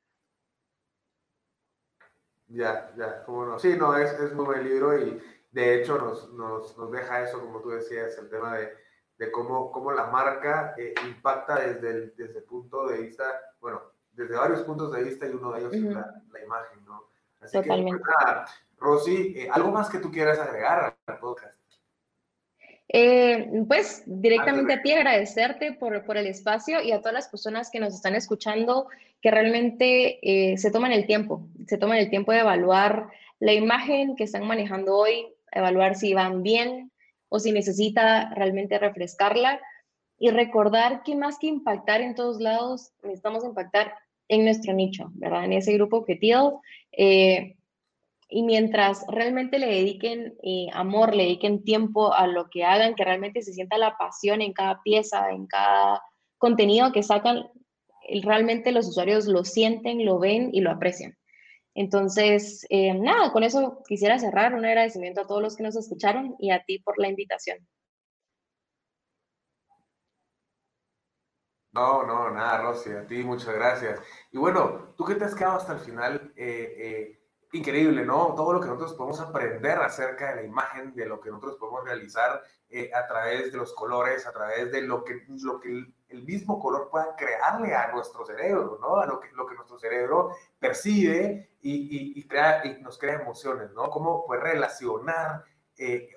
Ya, 2.47 2.95
ya, 2.97 3.25
cómo 3.25 3.45
no. 3.45 3.59
Sí, 3.59 3.75
no, 3.77 3.97
es, 3.97 4.13
es 4.21 4.33
muy 4.33 4.45
buen 4.45 4.63
libro 4.63 4.97
y 4.97 5.21
de 5.51 5.83
hecho 5.83 5.99
nos, 5.99 6.33
nos, 6.33 6.79
nos 6.79 6.93
deja 6.93 7.25
eso, 7.25 7.41
como 7.41 7.61
tú 7.61 7.71
decías, 7.71 8.17
el 8.19 8.31
tema 8.31 8.57
de, 8.57 8.73
de 9.19 9.33
cómo, 9.33 9.73
cómo 9.73 9.91
la 9.91 10.07
marca 10.07 10.77
eh, 10.79 10.95
impacta 11.05 11.59
desde 11.59 11.91
el, 11.91 12.15
desde 12.17 12.39
el 12.39 12.45
punto 12.45 12.87
de 12.87 12.99
vista, 12.99 13.25
bueno, 13.61 13.83
desde 14.13 14.37
varios 14.37 14.63
puntos 14.63 14.93
de 14.93 15.03
vista 15.03 15.27
y 15.27 15.31
uno 15.31 15.51
de 15.51 15.59
ellos 15.59 15.75
es 15.75 15.83
la, 15.83 16.23
la, 16.31 16.45
imagen, 16.45 16.85
¿no? 16.85 17.06
Así 17.41 17.53
Totalmente. 17.53 18.03
que, 18.03 18.25
pues, 18.25 18.51
Rosy, 18.79 19.35
eh, 19.37 19.49
¿algo 19.51 19.71
más 19.71 19.89
que 19.89 19.99
tú 19.99 20.11
quieras 20.11 20.39
agregar 20.39 20.97
al 21.07 21.19
podcast? 21.19 21.57
Eh, 22.89 23.65
pues 23.67 24.05
directamente 24.07 24.75
a 24.75 24.83
ti 24.83 24.93
agradecerte 24.93 25.73
por, 25.73 26.05
por, 26.05 26.17
el 26.17 26.27
espacio 26.27 26.81
y 26.81 26.93
a 26.93 27.01
todas 27.01 27.15
las 27.15 27.29
personas 27.29 27.69
que 27.69 27.81
nos 27.81 27.93
están 27.93 28.15
escuchando 28.15 28.87
que 29.21 29.33
realmente 29.33 30.21
eh, 30.23 30.57
se 30.57 30.71
toman 30.71 30.93
el 30.93 31.05
tiempo, 31.05 31.49
se 31.67 31.79
toman 31.79 31.99
el 31.99 32.11
tiempo 32.11 32.31
de 32.31 32.41
evaluar 32.41 33.09
la 33.41 33.53
imagen 33.53 34.15
que 34.15 34.23
están 34.23 34.47
manejando 34.47 34.97
hoy, 34.97 35.27
evaluar 35.51 35.97
si 35.97 36.15
van 36.15 36.45
bien 36.45 36.93
o 37.29 37.41
si 37.41 37.51
necesita 37.51 38.33
realmente 38.35 38.79
refrescarla 38.79 39.61
y 40.19 40.31
recordar 40.31 41.03
que 41.03 41.17
más 41.17 41.39
que 41.39 41.49
impactar 41.49 42.01
en 42.01 42.15
todos 42.15 42.41
lados, 42.41 42.93
necesitamos 43.03 43.45
impactar 43.45 43.95
en 44.29 44.45
nuestro 44.45 44.73
nicho, 44.73 45.11
¿verdad? 45.15 45.45
En 45.45 45.53
ese 45.53 45.73
grupo 45.75 45.99
objetivo. 45.99 46.63
Eh, 46.93 47.57
y 48.29 48.43
mientras 48.43 49.05
realmente 49.09 49.59
le 49.59 49.67
dediquen 49.67 50.35
eh, 50.43 50.67
amor, 50.73 51.15
le 51.15 51.25
dediquen 51.25 51.63
tiempo 51.63 52.13
a 52.13 52.27
lo 52.27 52.51
que 52.51 52.65
hagan, 52.65 52.95
que 52.95 53.05
realmente 53.05 53.43
se 53.43 53.53
sienta 53.53 53.79
la 53.79 53.97
pasión 53.97 54.43
en 54.43 54.53
cada 54.53 54.83
pieza, 54.83 55.31
en 55.31 55.47
cada 55.47 56.03
contenido 56.39 56.93
que 56.93 57.03
sacan, 57.05 57.49
realmente 58.23 58.73
los 58.73 58.89
usuarios 58.89 59.27
lo 59.27 59.45
sienten, 59.45 60.05
lo 60.05 60.19
ven 60.19 60.51
y 60.53 60.61
lo 60.61 60.71
aprecian. 60.71 61.17
Entonces, 61.75 62.67
eh, 62.71 62.95
nada, 62.95 63.33
con 63.33 63.45
eso 63.45 63.83
quisiera 63.87 64.19
cerrar. 64.19 64.55
Un 64.55 64.65
agradecimiento 64.65 65.21
a 65.21 65.27
todos 65.27 65.43
los 65.43 65.57
que 65.57 65.63
nos 65.63 65.77
escucharon 65.77 66.35
y 66.39 66.51
a 66.51 66.65
ti 66.65 66.79
por 66.79 66.99
la 66.99 67.09
invitación. 67.09 67.59
No, 71.77 72.05
no, 72.05 72.31
nada, 72.31 72.63
Rosy, 72.63 72.91
a 72.91 73.07
ti 73.07 73.23
muchas 73.23 73.55
gracias. 73.55 74.01
Y 74.33 74.39
bueno, 74.39 74.95
tú 74.97 75.05
que 75.05 75.15
te 75.15 75.27
has 75.27 75.35
quedado 75.35 75.59
hasta 75.59 75.75
el 75.75 75.79
final, 75.81 76.33
eh, 76.35 76.75
eh, 76.79 77.21
increíble, 77.53 78.03
¿no? 78.03 78.33
Todo 78.35 78.55
lo 78.55 78.61
que 78.61 78.69
nosotros 78.69 78.95
podemos 78.95 79.21
aprender 79.21 79.77
acerca 79.81 80.31
de 80.31 80.37
la 80.37 80.43
imagen, 80.45 80.95
de 80.95 81.05
lo 81.05 81.21
que 81.21 81.29
nosotros 81.29 81.57
podemos 81.57 81.85
realizar 81.85 82.43
eh, 82.71 82.91
a 82.95 83.07
través 83.07 83.53
de 83.53 83.59
los 83.59 83.75
colores, 83.75 84.27
a 84.27 84.33
través 84.33 84.73
de 84.73 84.81
lo 84.81 85.05
que, 85.05 85.23
lo 85.43 85.61
que 85.61 85.69
el, 86.09 86.23
mismo 86.25 86.59
color 86.59 86.89
pueda 86.89 87.15
crearle 87.15 87.75
a 87.75 87.93
nuestro 87.93 88.25
cerebro, 88.25 88.79
¿no? 88.81 88.97
A 88.97 89.05
lo 89.05 89.21
que, 89.21 89.31
lo 89.33 89.47
que 89.47 89.55
nuestro 89.55 89.79
cerebro 89.79 90.31
percibe 90.59 91.51
y, 91.61 92.19
y, 92.19 92.27
crea, 92.27 92.65
y 92.65 92.81
nos 92.81 92.97
crea 92.97 93.21
emociones, 93.21 93.71
¿no? 93.73 93.91
Cómo 93.91 94.25
puede 94.25 94.41
relacionar 94.41 95.45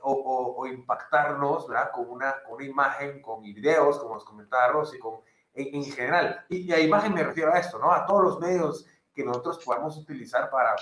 o, 0.04 0.56
o, 0.58 0.65
impactarnos, 0.67 1.67
¿verdad? 1.67 1.91
Con 1.91 2.10
una, 2.10 2.41
con 2.43 2.56
una 2.56 2.63
imagen, 2.63 3.22
con 3.22 3.41
videos, 3.41 4.00
como 4.00 4.13
nos 4.13 4.24
comentaba 4.24 4.69
Rosy, 4.69 4.98
con 4.98 5.19
en, 5.60 5.84
general. 5.84 6.45
Y, 6.50 6.72
a 6.72 6.80
imagen 6.80 7.13
me 7.13 7.24
refiero 7.24 7.54
a 7.54 7.60
esto, 7.60 7.80
¿no? 7.80 7.91
A 7.91 8.06
todos 8.06 8.24
los 8.24 8.39
medios 8.39 8.86
que 9.13 9.24
nosotros 9.24 9.60
podamos 9.63 9.98
utilizar 9.98 10.50
para, 10.50 10.76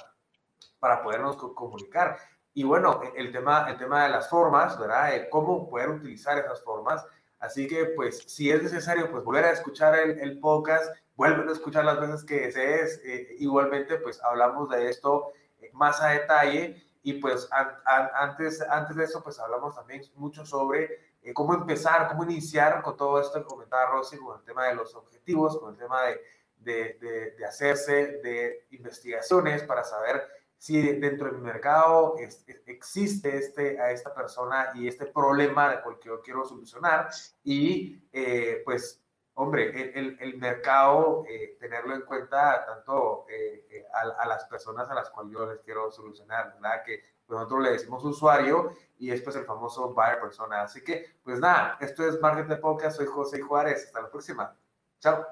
para 0.80 1.02
podernos 1.02 1.38
comunicar. 1.38 2.18
Y 2.54 2.64
bueno, 2.64 3.02
e, 3.04 3.20
el 3.20 3.32
tema, 3.32 3.68
el 3.70 3.78
tema 3.78 4.04
de 4.04 4.10
las 4.10 4.30
formas, 4.30 4.80
¿verdad? 4.80 5.12
cómo 5.30 5.70
poder 5.70 5.90
utilizar 5.90 6.38
esas 6.38 6.64
formas. 6.64 7.06
Así 7.40 7.68
que, 7.68 7.86
pues, 7.96 8.24
si 8.28 8.50
es 8.52 8.64
necesario, 8.64 9.12
pues, 9.12 9.24
volver 9.24 9.46
a 9.46 9.52
escuchar 9.52 9.98
el, 9.98 10.20
el 10.20 10.40
podcast, 10.40 10.92
vuelven 11.16 11.50
a 11.50 11.52
escuchar 11.52 11.86
las 11.86 12.00
veces 12.00 12.24
que 12.24 12.42
desees. 12.42 13.02
Eh, 13.04 13.36
igualmente, 13.40 13.98
pues, 13.98 14.22
hablamos 14.24 14.70
de 14.70 14.90
esto 14.90 15.34
eh, 15.60 15.70
más 15.74 16.02
a 16.02 16.10
detalle. 16.10 16.84
Y, 17.04 17.14
pues, 17.14 17.48
antes, 18.16 18.62
antes 18.62 18.96
de 18.96 19.04
eso, 19.04 19.24
pues, 19.24 19.40
hablamos 19.40 19.76
también 19.76 20.02
mucho 20.16 20.46
sobre 20.46 21.17
eh, 21.28 21.34
cómo 21.34 21.54
empezar, 21.54 22.08
cómo 22.08 22.24
iniciar 22.24 22.82
con 22.82 22.96
todo 22.96 23.20
esto 23.20 23.40
que 23.40 23.46
comentaba 23.46 23.92
Rosy, 23.92 24.18
con 24.18 24.40
el 24.40 24.46
tema 24.46 24.68
de 24.68 24.76
los 24.76 24.96
objetivos, 24.96 25.60
con 25.60 25.74
el 25.74 25.78
tema 25.78 26.04
de, 26.04 26.22
de, 26.56 27.34
de, 27.38 27.46
hacerse 27.46 28.20
de 28.24 28.66
investigaciones 28.72 29.62
para 29.64 29.84
saber 29.84 30.26
si 30.58 30.82
dentro 30.94 31.28
del 31.28 31.40
mercado 31.40 32.16
existe 32.66 33.38
este, 33.38 33.78
a 33.78 33.92
esta 33.92 34.14
persona 34.14 34.72
y 34.74 34.88
este 34.88 35.06
problema 35.08 35.70
de 35.70 35.82
cual 35.82 35.98
yo 36.02 36.22
quiero 36.22 36.46
solucionar 36.46 37.10
y 37.44 38.02
eh, 38.14 38.62
pues 38.64 39.04
hombre, 39.34 40.00
el, 40.00 40.18
el 40.20 40.38
mercado, 40.38 41.26
eh, 41.28 41.58
tenerlo 41.60 41.94
en 41.94 42.04
cuenta 42.04 42.66
tanto 42.66 43.28
a, 43.94 44.22
a, 44.24 44.28
las 44.28 44.46
personas 44.46 44.90
a 44.90 44.96
las 44.96 45.10
cuales 45.10 45.34
yo 45.34 45.46
les 45.46 45.60
quiero 45.60 45.92
solucionar, 45.92 46.54
¿verdad? 46.54 46.84
Que 46.86 47.04
nosotros 47.28 47.64
le 47.64 47.72
decimos 47.72 48.04
usuario 48.04 48.72
y 48.98 49.10
después 49.10 49.36
el 49.36 49.46
famoso 49.46 49.94
buyer 49.94 50.20
persona. 50.20 50.62
Así 50.62 50.84
que, 50.84 51.18
pues 51.24 51.40
nada, 51.40 51.78
esto 51.82 52.08
es 52.08 52.20
Marketing 52.22 52.62
Podcast, 52.62 52.98
soy 52.98 53.06
José 53.06 53.42
Juárez, 53.42 53.86
hasta 53.86 54.02
la 54.02 54.10
próxima. 54.10 54.56
Chao. 55.00 55.26